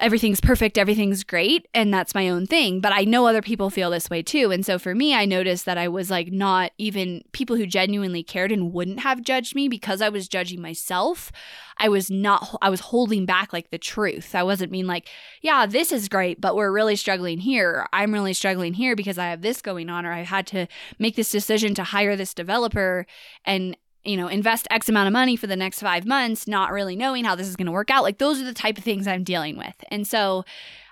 everything's 0.00 0.40
perfect, 0.40 0.78
everything's 0.78 1.24
great, 1.24 1.66
and 1.74 1.92
that's 1.92 2.14
my 2.14 2.28
own 2.28 2.46
thing. 2.46 2.80
But 2.80 2.92
I 2.92 3.04
know 3.04 3.26
other 3.26 3.42
people 3.42 3.70
feel 3.70 3.90
this 3.90 4.08
way 4.08 4.22
too. 4.22 4.50
And 4.50 4.64
so 4.64 4.78
for 4.78 4.94
me, 4.94 5.14
I 5.14 5.24
noticed 5.24 5.64
that 5.64 5.78
I 5.78 5.88
was 5.88 6.10
like 6.10 6.32
not 6.32 6.72
even 6.78 7.22
people 7.32 7.56
who 7.56 7.66
genuinely 7.66 8.22
cared 8.22 8.52
and 8.52 8.72
wouldn't 8.72 9.00
have 9.00 9.22
judged 9.22 9.54
me 9.54 9.68
because 9.68 10.00
I 10.00 10.08
was 10.08 10.28
judging 10.28 10.60
myself. 10.60 11.32
I 11.78 11.88
was 11.88 12.10
not, 12.10 12.56
I 12.60 12.70
was 12.70 12.80
holding 12.80 13.26
back 13.26 13.52
like 13.52 13.70
the 13.70 13.78
truth. 13.78 14.34
I 14.34 14.42
wasn't 14.42 14.72
being 14.72 14.86
like, 14.86 15.08
yeah, 15.42 15.66
this 15.66 15.92
is 15.92 16.08
great, 16.08 16.40
but 16.40 16.56
we're 16.56 16.72
really 16.72 16.96
struggling 16.96 17.38
here. 17.38 17.86
I'm 17.92 18.12
really 18.12 18.34
struggling 18.34 18.74
here 18.74 18.96
because 18.96 19.18
I 19.18 19.26
have 19.30 19.42
this 19.42 19.62
going 19.62 19.88
on, 19.88 20.04
or 20.04 20.12
I 20.12 20.22
had 20.22 20.46
to 20.48 20.66
make 20.98 21.16
this 21.16 21.30
decision 21.30 21.74
to 21.76 21.84
hire 21.84 22.16
this 22.16 22.34
developer. 22.34 23.06
And 23.44 23.76
you 24.08 24.16
know, 24.16 24.28
invest 24.28 24.66
X 24.70 24.88
amount 24.88 25.06
of 25.06 25.12
money 25.12 25.36
for 25.36 25.46
the 25.46 25.56
next 25.56 25.80
five 25.80 26.06
months, 26.06 26.48
not 26.48 26.72
really 26.72 26.96
knowing 26.96 27.24
how 27.24 27.34
this 27.34 27.46
is 27.46 27.56
going 27.56 27.66
to 27.66 27.72
work 27.72 27.90
out. 27.90 28.02
Like, 28.02 28.16
those 28.16 28.40
are 28.40 28.44
the 28.44 28.54
type 28.54 28.78
of 28.78 28.84
things 28.84 29.06
I'm 29.06 29.22
dealing 29.22 29.58
with. 29.58 29.74
And 29.90 30.06
so 30.06 30.46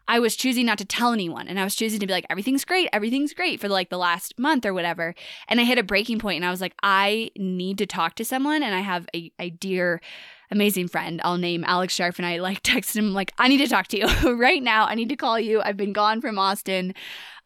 I 0.07 0.19
was 0.19 0.37
choosing 0.37 0.67
not 0.67 0.79
to 0.79 0.85
tell 0.85 1.13
anyone 1.13 1.49
and 1.49 1.59
I 1.59 1.65
was 1.65 1.75
choosing 1.75 1.99
to 2.01 2.07
be 2.07 2.13
like, 2.13 2.27
everything's 2.29 2.65
great, 2.65 2.89
everything's 2.93 3.33
great 3.33 3.59
for 3.59 3.69
like 3.69 3.89
the 3.89 3.99
last 3.99 4.39
month 4.39 4.67
or 4.67 4.75
whatever. 4.75 5.15
And 5.49 5.61
I 5.61 5.65
hit 5.65 5.79
a 5.79 5.83
breaking 5.83 6.19
point 6.19 6.37
and 6.37 6.45
I 6.45 6.51
was 6.51 6.61
like, 6.61 6.75
I 6.83 7.31
need 7.37 7.79
to 7.79 7.87
talk 7.87 8.15
to 8.17 8.25
someone. 8.25 8.63
And 8.63 8.75
I 8.75 8.81
have 8.81 9.09
a, 9.15 9.33
a 9.39 9.51
dear, 9.51 10.01
amazing 10.51 10.89
friend 10.89 11.21
I'll 11.25 11.39
name 11.39 11.65
Alex 11.67 11.95
Sharf. 11.95 12.19
And 12.19 12.27
I 12.27 12.39
like 12.39 12.63
texted 12.65 12.97
him, 12.97 13.15
like, 13.15 13.33
I 13.39 13.49
need 13.49 13.59
to 13.59 13.69
talk 13.69 13.89
to 13.89 13.99
you 13.99 14.07
right 14.37 14.63
now. 14.63 14.87
I 14.87 14.95
need 14.95 15.09
to 15.09 15.17
call 15.17 15.39
you. 15.39 15.61
I've 15.63 15.77
been 15.77 15.93
gone 15.93 16.21
from 16.21 16.39
Austin. 16.39 16.95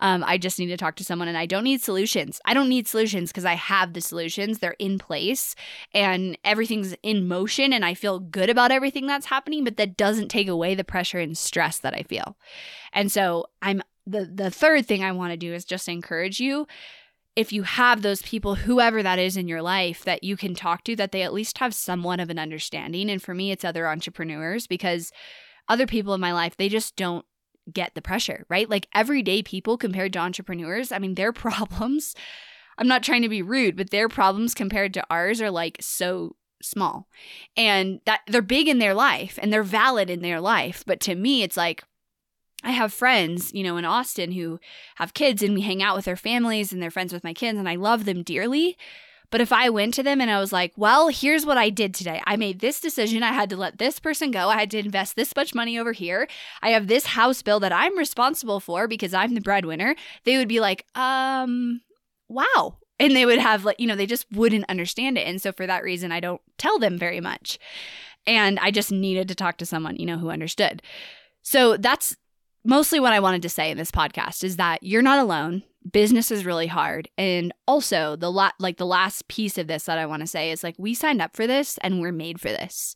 Um, 0.01 0.25
I 0.27 0.39
just 0.39 0.59
need 0.59 0.69
to 0.69 0.77
talk 0.77 0.97
to 0.97 1.05
someone 1.05 1.29
and 1.29 1.37
I 1.37 1.47
don't 1.47 1.65
need 1.65 1.83
solutions. 1.83 2.41
I 2.45 2.55
don't 2.55 2.69
need 2.71 2.89
solutions 2.89 3.31
because 3.31 3.45
I 3.45 3.55
have 3.55 3.93
the 3.93 4.01
solutions. 4.01 4.59
They're 4.59 4.77
in 4.79 4.99
place 4.99 5.55
and 5.93 6.39
everything's 6.43 6.95
in 7.03 7.29
motion 7.29 7.73
and 7.73 7.85
I 7.85 7.95
feel 7.95 8.19
good 8.19 8.49
about 8.49 8.73
everything 8.73 9.07
that's 9.07 9.27
happening, 9.27 9.63
but 9.63 9.77
that 9.77 9.99
doesn't 9.99 10.29
take 10.29 10.49
away 10.49 10.75
the 10.75 10.85
pressure 10.85 11.19
and 11.19 11.37
stress 11.37 11.79
that 11.81 11.95
I 11.95 12.03
feel. 12.03 12.37
And 12.93 13.13
so 13.13 13.47
I'm 13.61 13.83
the 14.07 14.25
the 14.25 14.51
third 14.51 14.87
thing 14.87 15.05
I 15.05 15.13
want 15.13 15.33
to 15.33 15.37
do 15.37 15.53
is 15.53 15.65
just 15.65 15.89
encourage 15.89 16.41
you 16.41 16.67
if 17.37 17.53
you 17.53 17.63
have 17.63 18.03
those 18.03 18.23
people, 18.23 18.57
whoever 18.57 19.03
that 19.03 19.19
is 19.19 19.37
in 19.37 19.49
your 19.49 19.63
life 19.63 20.05
that 20.05 20.25
you 20.25 20.37
can 20.37 20.55
talk 20.55 20.85
to, 20.85 20.97
that 20.97 21.13
they 21.13 21.23
at 21.23 21.33
least 21.33 21.59
have 21.59 21.75
somewhat 21.75 22.21
of 22.21 22.31
an 22.31 22.39
understanding. 22.39 23.09
And 23.09 23.23
for 23.23 23.35
me, 23.35 23.51
it's 23.51 23.65
other 23.65 23.89
entrepreneurs 23.89 24.67
because 24.67 25.13
other 25.69 25.87
people 25.87 26.13
in 26.15 26.21
my 26.21 26.33
life, 26.33 26.57
they 26.57 26.69
just 26.69 26.97
don't 26.97 27.25
get 27.73 27.95
the 27.95 28.03
pressure, 28.03 28.45
right? 28.49 28.69
Like 28.69 28.89
everyday 28.95 29.43
people 29.43 29.79
compared 29.79 30.13
to 30.15 30.19
entrepreneurs, 30.19 30.91
I 30.91 30.99
mean, 30.99 31.15
their 31.15 31.33
problems, 31.33 32.15
I'm 32.79 32.89
not 32.89 33.03
trying 33.03 33.23
to 33.23 33.29
be 33.29 33.43
rude, 33.43 33.77
but 33.77 33.91
their 33.91 34.09
problems 34.09 34.55
compared 34.55 34.95
to 34.95 35.05
ours 35.11 35.41
are 35.41 35.51
like 35.51 35.77
so 35.81 36.37
small. 36.63 37.09
And 37.57 38.01
that 38.07 38.21
they're 38.27 38.43
big 38.43 38.69
in 38.69 38.81
their 38.81 38.95
life 38.95 39.39
and 39.41 39.53
they're 39.53 39.63
valid 39.63 40.11
in 40.11 40.21
their 40.21 40.41
life. 40.41 40.83
But 40.87 41.01
to 41.01 41.15
me, 41.15 41.43
it's 41.43 41.57
like, 41.57 41.85
I 42.63 42.73
have 42.73 42.93
friends, 42.93 43.53
you 43.55 43.63
know, 43.63 43.77
in 43.77 43.85
Austin 43.85 44.33
who 44.33 44.61
have 44.97 45.15
kids 45.15 45.43
and 45.43 45.55
we 45.55 45.63
hang 45.63 45.83
out 45.83 45.97
with 45.97 46.05
their 46.05 46.17
families 46.17 46.73
and 46.73 46.83
they're 46.83 46.91
friends 46.91 47.13
with 47.13 47.25
my 47.25 47.33
kids 47.33 47.59
and 47.59 47.69
I 47.69 47.77
love 47.77 48.05
them 48.05 48.23
dearly. 48.23 48.77
But 49.31 49.41
if 49.41 49.53
I 49.53 49.71
went 49.71 49.95
to 49.95 50.03
them 50.03 50.21
and 50.21 50.31
I 50.31 50.41
was 50.41 50.53
like, 50.53 50.73
well, 50.77 51.09
here's 51.09 51.47
what 51.47 51.57
I 51.57 51.71
did 51.71 51.95
today. 51.95 52.21
I 52.27 52.37
made 52.37 52.59
this 52.59 52.81
decision. 52.81 53.23
I 53.23 53.33
had 53.33 53.49
to 53.51 53.57
let 53.57 53.79
this 53.79 54.01
person 54.01 54.33
go. 54.33 54.49
I 54.49 54.59
had 54.59 54.71
to 54.73 54.79
invest 54.79 55.15
this 55.15 55.35
much 55.37 55.55
money 55.55 55.79
over 55.79 55.93
here. 55.93 56.29
I 56.63 56.71
have 56.71 56.89
this 56.89 57.07
house 57.07 57.41
bill 57.41 57.61
that 57.61 57.73
I'm 57.73 57.97
responsible 57.97 58.59
for 58.59 58.89
because 58.89 59.15
I'm 59.15 59.35
the 59.35 59.41
breadwinner. 59.41 59.95
They 60.25 60.37
would 60.37 60.49
be 60.49 60.61
like, 60.61 60.85
um, 60.97 61.81
wow. 62.29 62.79
And 62.99 63.15
they 63.15 63.25
would 63.25 63.39
have 63.39 63.65
like, 63.65 63.79
you 63.79 63.87
know, 63.87 63.97
they 63.97 64.07
just 64.07 64.27
wouldn't 64.33 64.69
understand 64.69 65.17
it. 65.17 65.27
And 65.27 65.41
so 65.41 65.53
for 65.53 65.67
that 65.67 65.85
reason, 65.85 66.11
I 66.13 66.21
don't 66.21 66.43
tell 66.59 66.79
them 66.79 66.99
very 66.99 67.21
much. 67.21 67.59
And 68.27 68.59
I 68.59 68.71
just 68.71 68.91
needed 68.93 69.29
to 69.29 69.35
talk 69.35 69.57
to 69.59 69.67
someone, 69.67 69.97
you 69.97 70.07
know, 70.07 70.19
who 70.19 70.31
understood. 70.31 70.83
So 71.43 71.77
that's 71.77 72.17
mostly 72.65 73.01
what 73.01 73.13
I 73.13 73.21
wanted 73.21 73.43
to 73.43 73.49
say 73.49 73.71
in 73.71 73.79
this 73.79 73.91
podcast 73.91 74.45
is 74.45 74.57
that 74.57 74.83
you're 74.83 75.03
not 75.03 75.19
alone. 75.19 75.63
Business 75.91 76.31
is 76.31 76.45
really 76.45 76.67
hard. 76.67 77.09
And 77.17 77.53
also 77.67 78.17
the 78.17 78.31
la- 78.31 78.51
like 78.59 78.77
the 78.77 78.87
last 78.87 79.29
piece 79.29 79.57
of 79.57 79.67
this 79.67 79.85
that 79.85 79.99
i 79.99 80.05
want 80.05 80.21
to 80.21 80.27
say 80.27 80.51
is 80.51 80.63
like 80.63 80.75
we 80.79 80.93
signed 80.93 81.23
up 81.23 81.35
for 81.35 81.47
this 81.47 81.79
and 81.79 82.01
we're 82.01 82.13
made 82.13 82.41
for 82.41 82.49
this. 82.49 82.95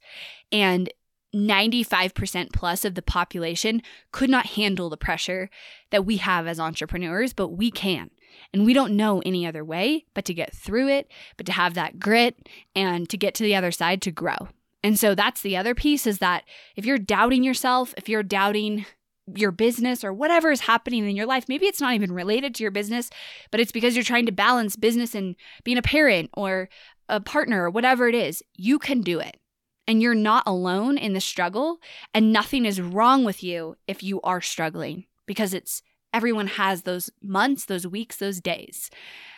And 0.53 0.93
95% 1.35 2.53
plus 2.53 2.85
of 2.85 2.95
the 2.95 3.03
population 3.03 3.83
could 4.13 4.31
not 4.31 4.47
handle 4.47 4.89
the 4.89 4.97
pressure 4.97 5.51
that 5.91 6.05
we 6.07 6.19
have 6.19 6.47
as 6.47 6.61
entrepreneurs 6.61 7.33
but 7.33 7.49
we 7.49 7.71
can. 7.71 8.11
And 8.53 8.65
we 8.65 8.75
don't 8.75 8.97
know 8.97 9.21
any 9.25 9.47
other 9.47 9.65
way 9.65 10.05
but 10.15 10.25
to 10.27 10.35
get 10.35 10.55
through 10.55 10.89
it 10.89 11.11
but 11.37 11.47
to 11.47 11.53
have 11.53 11.75
that 11.75 11.99
grit 11.99 12.49
and 12.77 13.09
to 13.09 13.17
get 13.17 13.35
to 13.37 13.43
the 13.43 13.57
other 13.57 13.73
side 13.73 14.01
to 14.03 14.13
grow. 14.13 14.49
And 14.85 14.99
so 14.99 15.15
that's 15.15 15.41
the 15.41 15.57
other 15.57 15.75
piece 15.75 16.07
is 16.07 16.19
that 16.19 16.45
if 16.77 16.85
you're 16.85 16.99
doubting 16.99 17.43
yourself 17.43 17.95
if 17.97 18.09
you're 18.09 18.23
doubting 18.23 18.87
your 19.35 19.53
business 19.53 20.05
or 20.05 20.13
whatever 20.13 20.51
is 20.51 20.61
happening 20.61 21.09
in 21.09 21.17
your 21.17 21.27
life. 21.27 21.45
Maybe 21.49 21.67
it's 21.67 21.81
not 21.81 21.95
even 21.95 22.13
related 22.13 22.55
to 22.55 22.63
your 22.65 22.71
business, 22.71 23.11
but 23.51 23.61
it's 23.61 23.73
because 23.73 23.95
you're 23.95 24.05
trying 24.05 24.27
to 24.27 24.33
balance 24.33 24.77
business 24.77 25.15
and 25.15 25.37
being 25.65 25.79
a 25.79 25.83
parent 25.83 26.31
or 26.35 26.69
a 27.09 27.21
partner 27.21 27.65
or 27.65 27.71
whatever 27.71 28.09
it 28.09 28.15
is. 28.15 28.43
You 28.55 28.79
can 28.79 29.01
do 29.01 29.21
it. 29.21 29.39
And 29.87 30.01
you're 30.01 30.15
not 30.15 30.45
alone 30.47 30.97
in 30.97 31.13
the 31.13 31.21
struggle, 31.21 31.77
and 32.15 32.33
nothing 32.33 32.65
is 32.65 32.81
wrong 32.81 33.23
with 33.23 33.43
you 33.43 33.77
if 33.87 34.03
you 34.03 34.19
are 34.23 34.41
struggling 34.41 35.05
because 35.27 35.53
it's 35.53 35.83
everyone 36.15 36.47
has 36.47 36.83
those 36.83 37.11
months, 37.23 37.67
those 37.67 37.87
weeks, 37.87 38.17
those 38.17 38.41
days. 38.41 38.89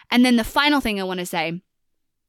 And 0.08 0.24
then 0.24 0.36
the 0.36 0.44
final 0.44 0.80
thing 0.80 1.00
I 1.00 1.04
want 1.04 1.18
to 1.18 1.26
say 1.26 1.62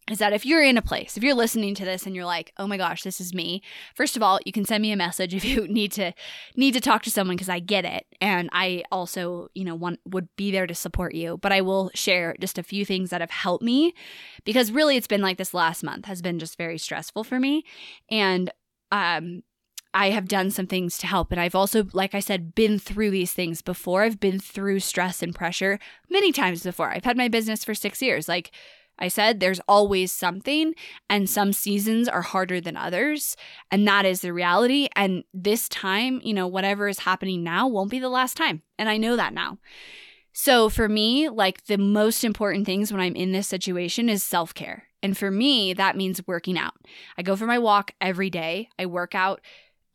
is 0.10 0.20
that 0.20 0.34
if 0.34 0.46
you're 0.46 0.64
in 0.64 0.78
a 0.78 0.82
place, 0.82 1.18
if 1.18 1.24
you're 1.24 1.34
listening 1.36 1.76
to 1.76 1.86
this 1.86 2.06
and 2.06 2.16
you're 2.16 2.26
like, 2.26 2.54
"Oh 2.58 2.68
my 2.68 2.78
gosh, 2.78 3.04
this 3.04 3.20
is 3.20 3.34
me." 3.34 3.62
First 3.96 4.16
of 4.16 4.24
all, 4.24 4.40
you 4.46 4.52
can 4.52 4.66
send 4.66 4.82
me 4.82 4.92
a 4.92 4.96
message 4.96 5.34
if 5.36 5.44
you 5.44 5.68
need 5.68 5.92
to 5.94 6.14
need 6.56 6.74
to 6.74 6.82
talk 6.82 7.04
to 7.04 7.12
someone 7.12 7.36
because 7.36 7.50
I 7.50 7.60
get 7.60 7.86
it 7.86 8.06
and 8.22 8.50
I 8.52 8.84
also, 8.92 9.50
you 9.54 9.66
know, 9.66 9.76
want 9.76 10.00
would 10.06 10.30
be 10.36 10.52
there 10.52 10.68
to 10.68 10.76
support 10.76 11.14
you, 11.14 11.38
but 11.38 11.52
I 11.52 11.62
will 11.62 11.92
share 11.94 12.36
just 12.40 12.58
a 12.58 12.64
few 12.64 12.86
things 12.86 13.10
that 13.10 13.22
have 13.22 13.32
helped 13.32 13.64
me 13.64 13.94
because 14.46 14.72
really 14.72 14.98
it's 14.98 15.08
been 15.08 15.22
like 15.22 15.38
this 15.38 15.54
last 15.54 15.84
month 15.84 16.06
has 16.06 16.22
been 16.22 16.40
just 16.40 16.58
very 16.58 16.78
stressful 16.78 17.24
for 17.24 17.40
me 17.40 17.64
and 18.10 18.52
um 18.92 19.44
I 19.94 20.12
have 20.12 20.28
done 20.28 20.52
some 20.52 20.68
things 20.68 20.98
to 21.00 21.08
help. 21.08 21.32
And 21.32 21.42
I've 21.42 21.56
also, 21.56 21.88
like 21.92 22.14
I 22.14 22.20
said, 22.20 22.54
been 22.54 22.78
through 22.78 23.10
these 23.10 23.34
things 23.34 23.64
before. 23.64 24.04
I've 24.04 24.20
been 24.20 24.40
through 24.40 24.82
stress 24.82 25.24
and 25.24 25.34
pressure 25.34 25.80
many 26.08 26.32
times 26.32 26.62
before. 26.62 26.92
I've 26.92 27.06
had 27.06 27.18
my 27.18 27.28
business 27.28 27.64
for 27.64 27.74
six 27.74 28.00
years. 28.02 28.28
Like 28.28 28.52
I 29.00 29.08
said, 29.08 29.40
there's 29.40 29.60
always 29.68 30.12
something, 30.12 30.74
and 31.10 31.30
some 31.30 31.54
seasons 31.54 32.08
are 32.08 32.22
harder 32.22 32.60
than 32.60 32.78
others. 32.78 33.36
And 33.72 33.88
that 33.88 34.06
is 34.06 34.22
the 34.22 34.34
reality. 34.34 34.88
And 34.96 35.24
this 35.34 35.70
time, 35.70 36.22
you 36.24 36.34
know, 36.34 36.48
whatever 36.48 36.88
is 36.88 37.00
happening 37.00 37.44
now 37.44 37.68
won't 37.68 37.92
be 37.92 38.00
the 38.00 38.10
last 38.10 38.38
time. 38.38 38.64
And 38.78 38.90
I 38.90 38.98
know 38.98 39.16
that 39.16 39.34
now. 39.34 39.60
So 40.34 40.70
for 40.70 40.88
me, 40.88 41.30
like 41.30 41.66
the 41.66 41.80
most 41.80 42.24
important 42.24 42.66
things 42.66 42.92
when 42.92 43.02
I'm 43.02 43.16
in 43.16 43.32
this 43.32 43.48
situation 43.48 44.08
is 44.08 44.24
self 44.24 44.54
care. 44.54 44.84
And 45.02 45.18
for 45.18 45.32
me, 45.32 45.74
that 45.74 45.96
means 45.96 46.26
working 46.28 46.58
out. 46.58 46.74
I 47.18 47.24
go 47.24 47.36
for 47.36 47.46
my 47.46 47.60
walk 47.60 47.92
every 48.02 48.30
day. 48.30 48.70
I 48.78 48.86
work 48.88 49.16
out 49.16 49.42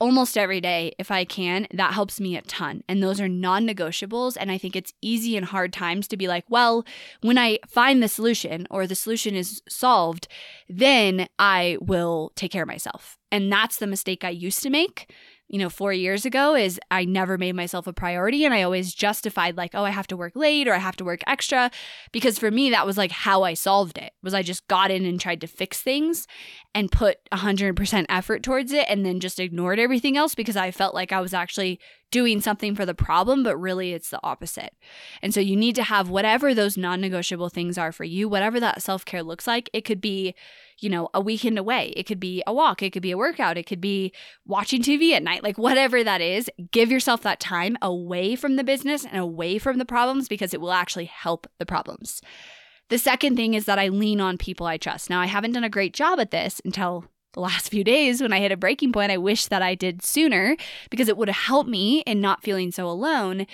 almost 0.03 0.37
every 0.37 0.61
day 0.61 0.93
if 0.99 1.13
I 1.13 1.25
can. 1.25 1.69
That 1.73 1.95
helps 1.95 2.19
me 2.19 2.37
a 2.37 2.43
ton. 2.43 2.83
And 2.89 3.01
those 3.01 3.21
are 3.21 3.29
non 3.29 3.65
negotiables. 3.69 4.37
And 4.39 4.51
I 4.51 4.59
think 4.59 4.75
it's 4.75 4.93
easy 5.01 5.37
in 5.37 5.45
hard 5.45 5.73
times 5.73 6.09
to 6.09 6.17
be 6.17 6.27
like, 6.27 6.45
well, 6.49 6.85
when 7.21 7.39
I 7.39 7.61
find 7.69 8.03
the 8.03 8.09
solution 8.09 8.67
or 8.69 8.89
the 8.89 8.97
solution 8.97 9.37
is 9.37 9.63
solved, 9.69 10.27
then 10.69 11.29
I 11.39 11.79
will 11.81 12.33
take 12.35 12.51
care 12.51 12.63
of 12.63 12.69
myself. 12.69 13.17
And 13.31 13.51
that's 13.51 13.77
the 13.77 13.87
mistake 13.87 14.25
I 14.25 14.31
used 14.31 14.61
to 14.65 14.71
make 14.71 15.09
you 15.53 15.59
know, 15.59 15.69
four 15.69 15.93
years 15.93 16.25
ago 16.25 16.57
is 16.57 16.81
I 16.91 17.05
never 17.05 17.37
made 17.37 17.55
myself 17.55 17.87
a 17.87 17.93
priority 17.93 18.47
and 18.47 18.55
I 18.55 18.63
always 18.63 18.95
justified 18.95 19.55
like, 19.55 19.73
oh, 19.75 19.85
I 19.85 19.91
have 19.91 20.07
to 20.07 20.17
work 20.17 20.35
late 20.35 20.67
or 20.67 20.73
I 20.73 20.79
have 20.79 20.97
to 20.97 21.05
work 21.05 21.21
extra. 21.27 21.71
Because 22.11 22.39
for 22.39 22.51
me, 22.51 22.71
that 22.71 22.87
was 22.87 22.97
like 22.97 23.11
how 23.11 23.43
I 23.43 23.53
solved 23.53 23.99
it 23.99 24.15
was 24.23 24.33
I 24.33 24.41
just 24.43 24.67
got 24.67 24.91
in 24.91 25.05
and 25.05 25.21
tried 25.21 25.43
to 25.43 25.47
fix 25.47 25.83
things 25.83 26.27
and 26.75 26.91
put 26.91 27.19
100% 27.33 28.07
effort 28.09 28.43
towards 28.43 28.73
it 28.73 28.87
and 28.89 29.05
then 29.05 29.21
just 29.21 29.39
ignored 29.39 29.79
everything 29.79 30.17
else 30.17 30.35
because 30.35 30.57
I 30.57 30.71
felt 30.71 30.95
like 30.95 31.13
I 31.13 31.21
was 31.21 31.35
actually 31.35 31.79
doing 32.13 32.41
something 32.41 32.77
for 32.77 32.87
the 32.87 32.95
problem, 32.95 33.43
but 33.43 33.57
really 33.57 33.93
it's 33.93 34.11
the 34.11 34.21
opposite. 34.23 34.75
And 35.21 35.35
so 35.35 35.41
you 35.41 35.57
need 35.57 35.75
to 35.75 35.83
have 35.83 36.09
whatever 36.09 36.55
those 36.55 36.77
non 36.77 37.01
negotiable 37.01 37.49
things 37.49 37.77
are 37.77 37.91
for 37.91 38.05
you, 38.05 38.29
whatever 38.29 38.61
that 38.61 38.83
self 38.83 39.05
care 39.05 39.25
looks 39.25 39.49
like. 39.49 39.69
It 39.73 39.81
could 39.81 40.01
be, 40.01 40.37
you 40.79 40.89
know, 40.89 41.09
a 41.13 41.21
weekend 41.21 41.59
away, 41.59 41.93
it 41.97 42.05
could 42.05 42.21
be 42.21 42.45
a 42.47 42.53
walk, 42.53 42.83
it 42.83 42.91
could 42.93 43.03
be 43.03 43.11
a 43.11 43.19
workout, 43.19 43.59
it 43.59 43.67
could 43.67 43.81
be 43.81 44.13
watching 44.47 44.83
TV 44.83 45.13
at 45.13 45.25
night, 45.25 45.43
like 45.43 45.59
whatever 45.59 46.05
that 46.05 46.21
is. 46.21 46.49
Give 46.71 46.93
yourself 46.93 47.23
that 47.23 47.41
time 47.41 47.77
away 47.83 48.37
from 48.37 48.55
the 48.55 48.65
business 48.65 49.05
and 49.05 49.19
away 49.19 49.59
from 49.59 49.79
the 49.79 49.85
problems 49.85 50.29
because 50.29 50.55
it 50.55 50.61
will 50.61 50.73
actually 50.73 51.07
help 51.07 51.49
the 51.59 51.67
problems. 51.67 52.23
The 52.91 52.99
second 52.99 53.37
thing 53.37 53.55
is 53.55 53.65
that 53.65 53.79
I 53.79 53.89
lean 53.89 54.21
on 54.21 54.37
people 54.37 54.67
I 54.67 54.77
trust. 54.77 55.09
Now, 55.09 55.21
I 55.21 55.27
haven't 55.27 55.53
done 55.53 55.65
a 55.65 55.71
great 55.71 55.95
job 55.95 56.21
at 56.21 56.31
this 56.31 56.61
until 56.63 57.07
the 57.33 57.41
last 57.41 57.71
few 57.71 57.85
days 57.85 58.21
when 58.21 58.33
I 58.33 58.41
hit 58.41 58.53
a 58.53 58.57
breaking 58.57 58.93
point. 58.93 59.13
I 59.13 59.19
wish 59.19 59.47
that 59.47 59.63
I 59.63 59.75
did 59.75 60.03
sooner 60.03 60.57
because 60.91 61.09
it 61.09 61.17
would 61.17 61.29
have 61.29 61.45
helped 61.45 61.71
me 61.71 62.01
in 62.01 62.21
not 62.21 62.43
feeling 62.43 62.71
so 62.73 62.89
alone. 62.89 63.47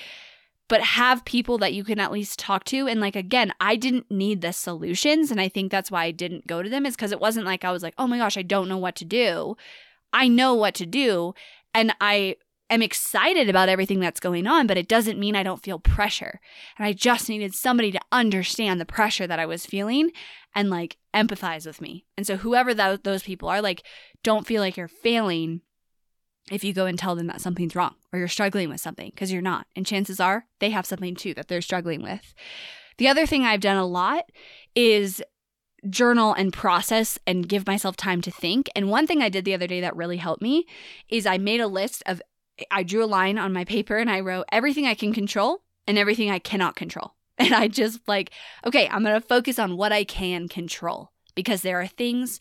But 0.68 0.83
have 0.83 1.24
people 1.24 1.57
that 1.59 1.72
you 1.72 1.83
can 1.83 1.98
at 1.98 2.12
least 2.12 2.38
talk 2.38 2.62
to. 2.64 2.87
And 2.87 3.00
like, 3.00 3.16
again, 3.16 3.55
I 3.59 3.74
didn't 3.74 4.11
need 4.11 4.42
the 4.42 4.53
solutions. 4.53 5.31
And 5.31 5.40
I 5.40 5.48
think 5.48 5.72
that's 5.72 5.90
why 5.90 6.05
I 6.05 6.11
didn't 6.11 6.46
go 6.46 6.62
to 6.62 6.68
them, 6.68 6.85
is 6.85 6.94
because 6.94 7.11
it 7.11 7.20
wasn't 7.20 7.46
like 7.46 7.64
I 7.64 7.72
was 7.72 7.83
like, 7.83 7.94
oh 7.96 8.07
my 8.07 8.18
gosh, 8.18 8.37
I 8.37 8.42
don't 8.42 8.68
know 8.68 8.76
what 8.76 8.94
to 8.96 9.07
do. 9.07 9.57
I 10.12 10.29
know 10.29 10.53
what 10.53 10.74
to 10.74 10.85
do. 10.85 11.33
And 11.72 11.94
I 12.03 12.37
am 12.70 12.83
excited 12.83 13.48
about 13.48 13.68
everything 13.68 14.00
that's 14.00 14.20
going 14.20 14.46
on, 14.46 14.66
but 14.66 14.76
it 14.76 14.88
doesn't 14.88 15.18
mean 15.18 15.35
I 15.35 15.42
don't 15.42 15.62
feel 15.62 15.78
pressure. 15.78 16.40
And 16.76 16.87
I 16.87 16.92
just 16.92 17.28
needed 17.28 17.54
somebody 17.54 17.90
to 17.92 18.00
understand 18.12 18.81
the 18.81 18.87
pressure 18.87 19.26
that 19.26 19.38
I 19.38 19.46
was 19.46 19.66
feeling 19.66 20.11
and 20.54 20.70
like 20.70 20.96
empathize 21.14 21.66
with 21.66 21.81
me. 21.81 22.04
And 22.16 22.26
so, 22.26 22.37
whoever 22.37 22.74
those 22.74 23.22
people 23.22 23.48
are, 23.48 23.62
like, 23.62 23.83
don't 24.22 24.46
feel 24.46 24.61
like 24.61 24.76
you're 24.76 24.88
failing 24.88 25.62
if 26.50 26.64
you 26.64 26.72
go 26.72 26.87
and 26.87 26.98
tell 26.98 27.14
them 27.14 27.26
that 27.26 27.40
something's 27.40 27.76
wrong 27.76 27.94
or 28.12 28.18
you're 28.18 28.28
struggling 28.28 28.68
with 28.68 28.81
something 28.81 29.11
because 29.11 29.33
you're 29.33 29.42
not. 29.42 29.66
And 29.76 29.87
chances 29.87 30.20
are 30.20 30.46
they 30.61 30.70
have 30.70 30.87
something 30.87 31.14
too 31.14 31.35
that 31.35 31.48
they're 31.48 31.61
struggling 31.61 32.02
with. 32.02 32.35
The 32.98 33.09
other 33.09 33.26
thing 33.26 33.44
I've 33.44 33.61
done 33.61 33.76
a 33.76 33.87
lot 33.87 34.24
is 34.74 35.22
journal 35.88 36.33
and 36.33 36.52
process 36.52 37.18
and 37.26 37.48
give 37.48 37.66
myself 37.66 37.96
time 37.96 38.20
to 38.22 38.31
think. 38.31 38.68
And 38.74 38.90
one 38.90 39.07
thing 39.07 39.22
I 39.22 39.28
did 39.28 39.44
the 39.44 39.54
other 39.54 39.66
day 39.66 39.81
that 39.81 39.96
really 39.96 40.16
helped 40.16 40.42
me 40.42 40.66
is 41.09 41.26
I 41.26 41.38
made 41.38 41.61
a 41.61 41.68
list 41.68 42.02
of 42.07 42.20
I 42.71 42.83
drew 42.83 43.05
a 43.05 43.07
line 43.07 43.38
on 43.38 43.53
my 43.53 43.64
paper 43.64 43.97
and 43.97 44.11
I 44.11 44.21
wrote 44.21 44.47
everything 44.51 44.87
I 44.87 44.94
can 44.94 45.12
control 45.12 45.62
and 45.87 45.99
everything 45.99 46.31
I 46.31 46.38
cannot 46.38 46.77
control. 46.77 47.14
And 47.40 47.55
I 47.55 47.68
just 47.68 48.01
like, 48.09 48.33
okay, 48.66 48.88
I'm 48.88 49.05
going 49.05 49.14
to 49.14 49.25
focus 49.25 49.61
on 49.61 49.77
what 49.77 49.92
I 49.92 50.03
can 50.03 50.49
control 50.49 51.12
because 51.37 51.62
there 51.62 51.81
are 51.81 51.87
things 51.87 52.40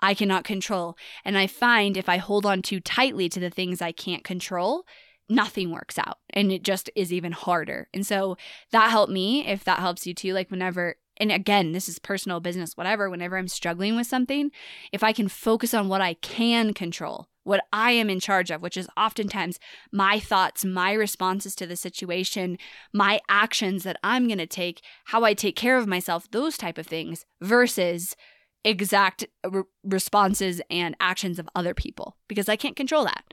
I 0.00 0.14
cannot 0.14 0.44
control. 0.44 0.96
And 1.22 1.36
I 1.36 1.46
find 1.46 1.98
if 1.98 2.08
I 2.08 2.16
hold 2.16 2.46
on 2.46 2.62
too 2.62 2.80
tightly 2.80 3.28
to 3.28 3.40
the 3.40 3.50
things 3.50 3.82
I 3.82 3.92
can't 3.92 4.24
control, 4.24 4.86
nothing 5.28 5.70
works 5.70 5.98
out 5.98 6.16
and 6.30 6.50
it 6.50 6.62
just 6.62 6.88
is 6.96 7.12
even 7.12 7.32
harder. 7.32 7.88
And 7.92 8.06
so 8.06 8.38
that 8.72 8.90
helped 8.90 9.12
me. 9.12 9.46
If 9.46 9.64
that 9.64 9.80
helps 9.80 10.06
you 10.06 10.14
too, 10.14 10.32
like 10.32 10.50
whenever 10.50 10.96
and 11.20 11.32
again, 11.32 11.72
this 11.72 11.88
is 11.88 11.98
personal 11.98 12.40
business, 12.40 12.76
whatever, 12.76 13.10
whenever 13.10 13.36
I'm 13.36 13.48
struggling 13.48 13.96
with 13.96 14.06
something, 14.06 14.50
if 14.92 15.02
I 15.02 15.12
can 15.12 15.28
focus 15.28 15.74
on 15.74 15.88
what 15.88 16.00
I 16.00 16.14
can 16.14 16.72
control, 16.72 17.28
what 17.48 17.64
I 17.72 17.92
am 17.92 18.10
in 18.10 18.20
charge 18.20 18.50
of, 18.50 18.62
which 18.62 18.76
is 18.76 18.88
oftentimes 18.96 19.58
my 19.90 20.20
thoughts, 20.20 20.64
my 20.64 20.92
responses 20.92 21.54
to 21.56 21.66
the 21.66 21.76
situation, 21.76 22.58
my 22.92 23.20
actions 23.28 23.82
that 23.84 23.98
I'm 24.04 24.26
going 24.26 24.38
to 24.38 24.46
take, 24.46 24.82
how 25.06 25.24
I 25.24 25.34
take 25.34 25.56
care 25.56 25.78
of 25.78 25.86
myself, 25.86 26.30
those 26.30 26.58
type 26.58 26.76
of 26.78 26.86
things 26.86 27.24
versus 27.40 28.14
exact 28.64 29.24
re- 29.48 29.62
responses 29.82 30.60
and 30.70 30.94
actions 31.00 31.38
of 31.38 31.48
other 31.54 31.72
people 31.72 32.16
because 32.28 32.48
I 32.48 32.56
can't 32.56 32.76
control 32.76 33.04
that. 33.04 33.24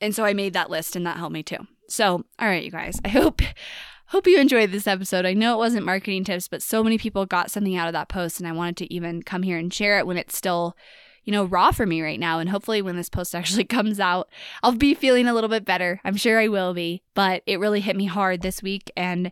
And 0.00 0.14
so 0.14 0.24
I 0.24 0.34
made 0.34 0.52
that 0.52 0.70
list 0.70 0.94
and 0.94 1.06
that 1.06 1.16
helped 1.16 1.32
me 1.32 1.42
too. 1.42 1.66
So, 1.88 2.24
all 2.38 2.48
right, 2.48 2.64
you 2.64 2.70
guys, 2.70 3.00
I 3.04 3.08
hope 3.08 3.40
hope 4.08 4.26
you 4.26 4.38
enjoyed 4.38 4.70
this 4.70 4.86
episode. 4.86 5.24
I 5.24 5.32
know 5.32 5.54
it 5.54 5.58
wasn't 5.58 5.86
marketing 5.86 6.24
tips, 6.24 6.46
but 6.46 6.62
so 6.62 6.84
many 6.84 6.98
people 6.98 7.24
got 7.24 7.50
something 7.50 7.74
out 7.74 7.86
of 7.86 7.94
that 7.94 8.10
post 8.10 8.38
and 8.38 8.46
I 8.46 8.52
wanted 8.52 8.76
to 8.78 8.92
even 8.92 9.22
come 9.22 9.42
here 9.42 9.56
and 9.56 9.72
share 9.72 9.98
it 9.98 10.06
when 10.06 10.18
it's 10.18 10.36
still 10.36 10.76
you 11.24 11.32
know, 11.32 11.44
raw 11.44 11.70
for 11.70 11.86
me 11.86 12.02
right 12.02 12.20
now. 12.20 12.38
And 12.38 12.50
hopefully, 12.50 12.82
when 12.82 12.96
this 12.96 13.08
post 13.08 13.34
actually 13.34 13.64
comes 13.64 14.00
out, 14.00 14.28
I'll 14.62 14.72
be 14.72 14.94
feeling 14.94 15.26
a 15.26 15.34
little 15.34 15.50
bit 15.50 15.64
better. 15.64 16.00
I'm 16.04 16.16
sure 16.16 16.40
I 16.40 16.48
will 16.48 16.74
be. 16.74 17.02
But 17.14 17.42
it 17.46 17.60
really 17.60 17.80
hit 17.80 17.96
me 17.96 18.06
hard 18.06 18.42
this 18.42 18.62
week. 18.62 18.90
And 18.96 19.30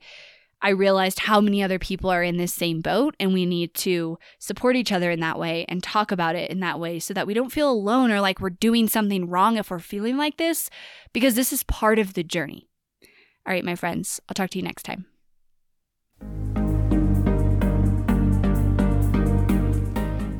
I 0.64 0.70
realized 0.70 1.18
how 1.18 1.40
many 1.40 1.60
other 1.62 1.80
people 1.80 2.08
are 2.08 2.22
in 2.22 2.36
this 2.36 2.54
same 2.54 2.80
boat, 2.80 3.16
and 3.18 3.32
we 3.32 3.44
need 3.44 3.74
to 3.74 4.16
support 4.38 4.76
each 4.76 4.92
other 4.92 5.10
in 5.10 5.18
that 5.18 5.38
way 5.38 5.64
and 5.68 5.82
talk 5.82 6.12
about 6.12 6.36
it 6.36 6.50
in 6.52 6.60
that 6.60 6.78
way 6.78 7.00
so 7.00 7.12
that 7.14 7.26
we 7.26 7.34
don't 7.34 7.50
feel 7.50 7.68
alone 7.68 8.12
or 8.12 8.20
like 8.20 8.40
we're 8.40 8.50
doing 8.50 8.86
something 8.88 9.28
wrong 9.28 9.56
if 9.56 9.70
we're 9.70 9.80
feeling 9.80 10.16
like 10.16 10.36
this, 10.36 10.70
because 11.12 11.34
this 11.34 11.52
is 11.52 11.64
part 11.64 11.98
of 11.98 12.14
the 12.14 12.22
journey. 12.22 12.68
All 13.44 13.52
right, 13.52 13.64
my 13.64 13.74
friends, 13.74 14.20
I'll 14.28 14.34
talk 14.34 14.50
to 14.50 14.58
you 14.58 14.64
next 14.64 14.84
time. 14.84 15.06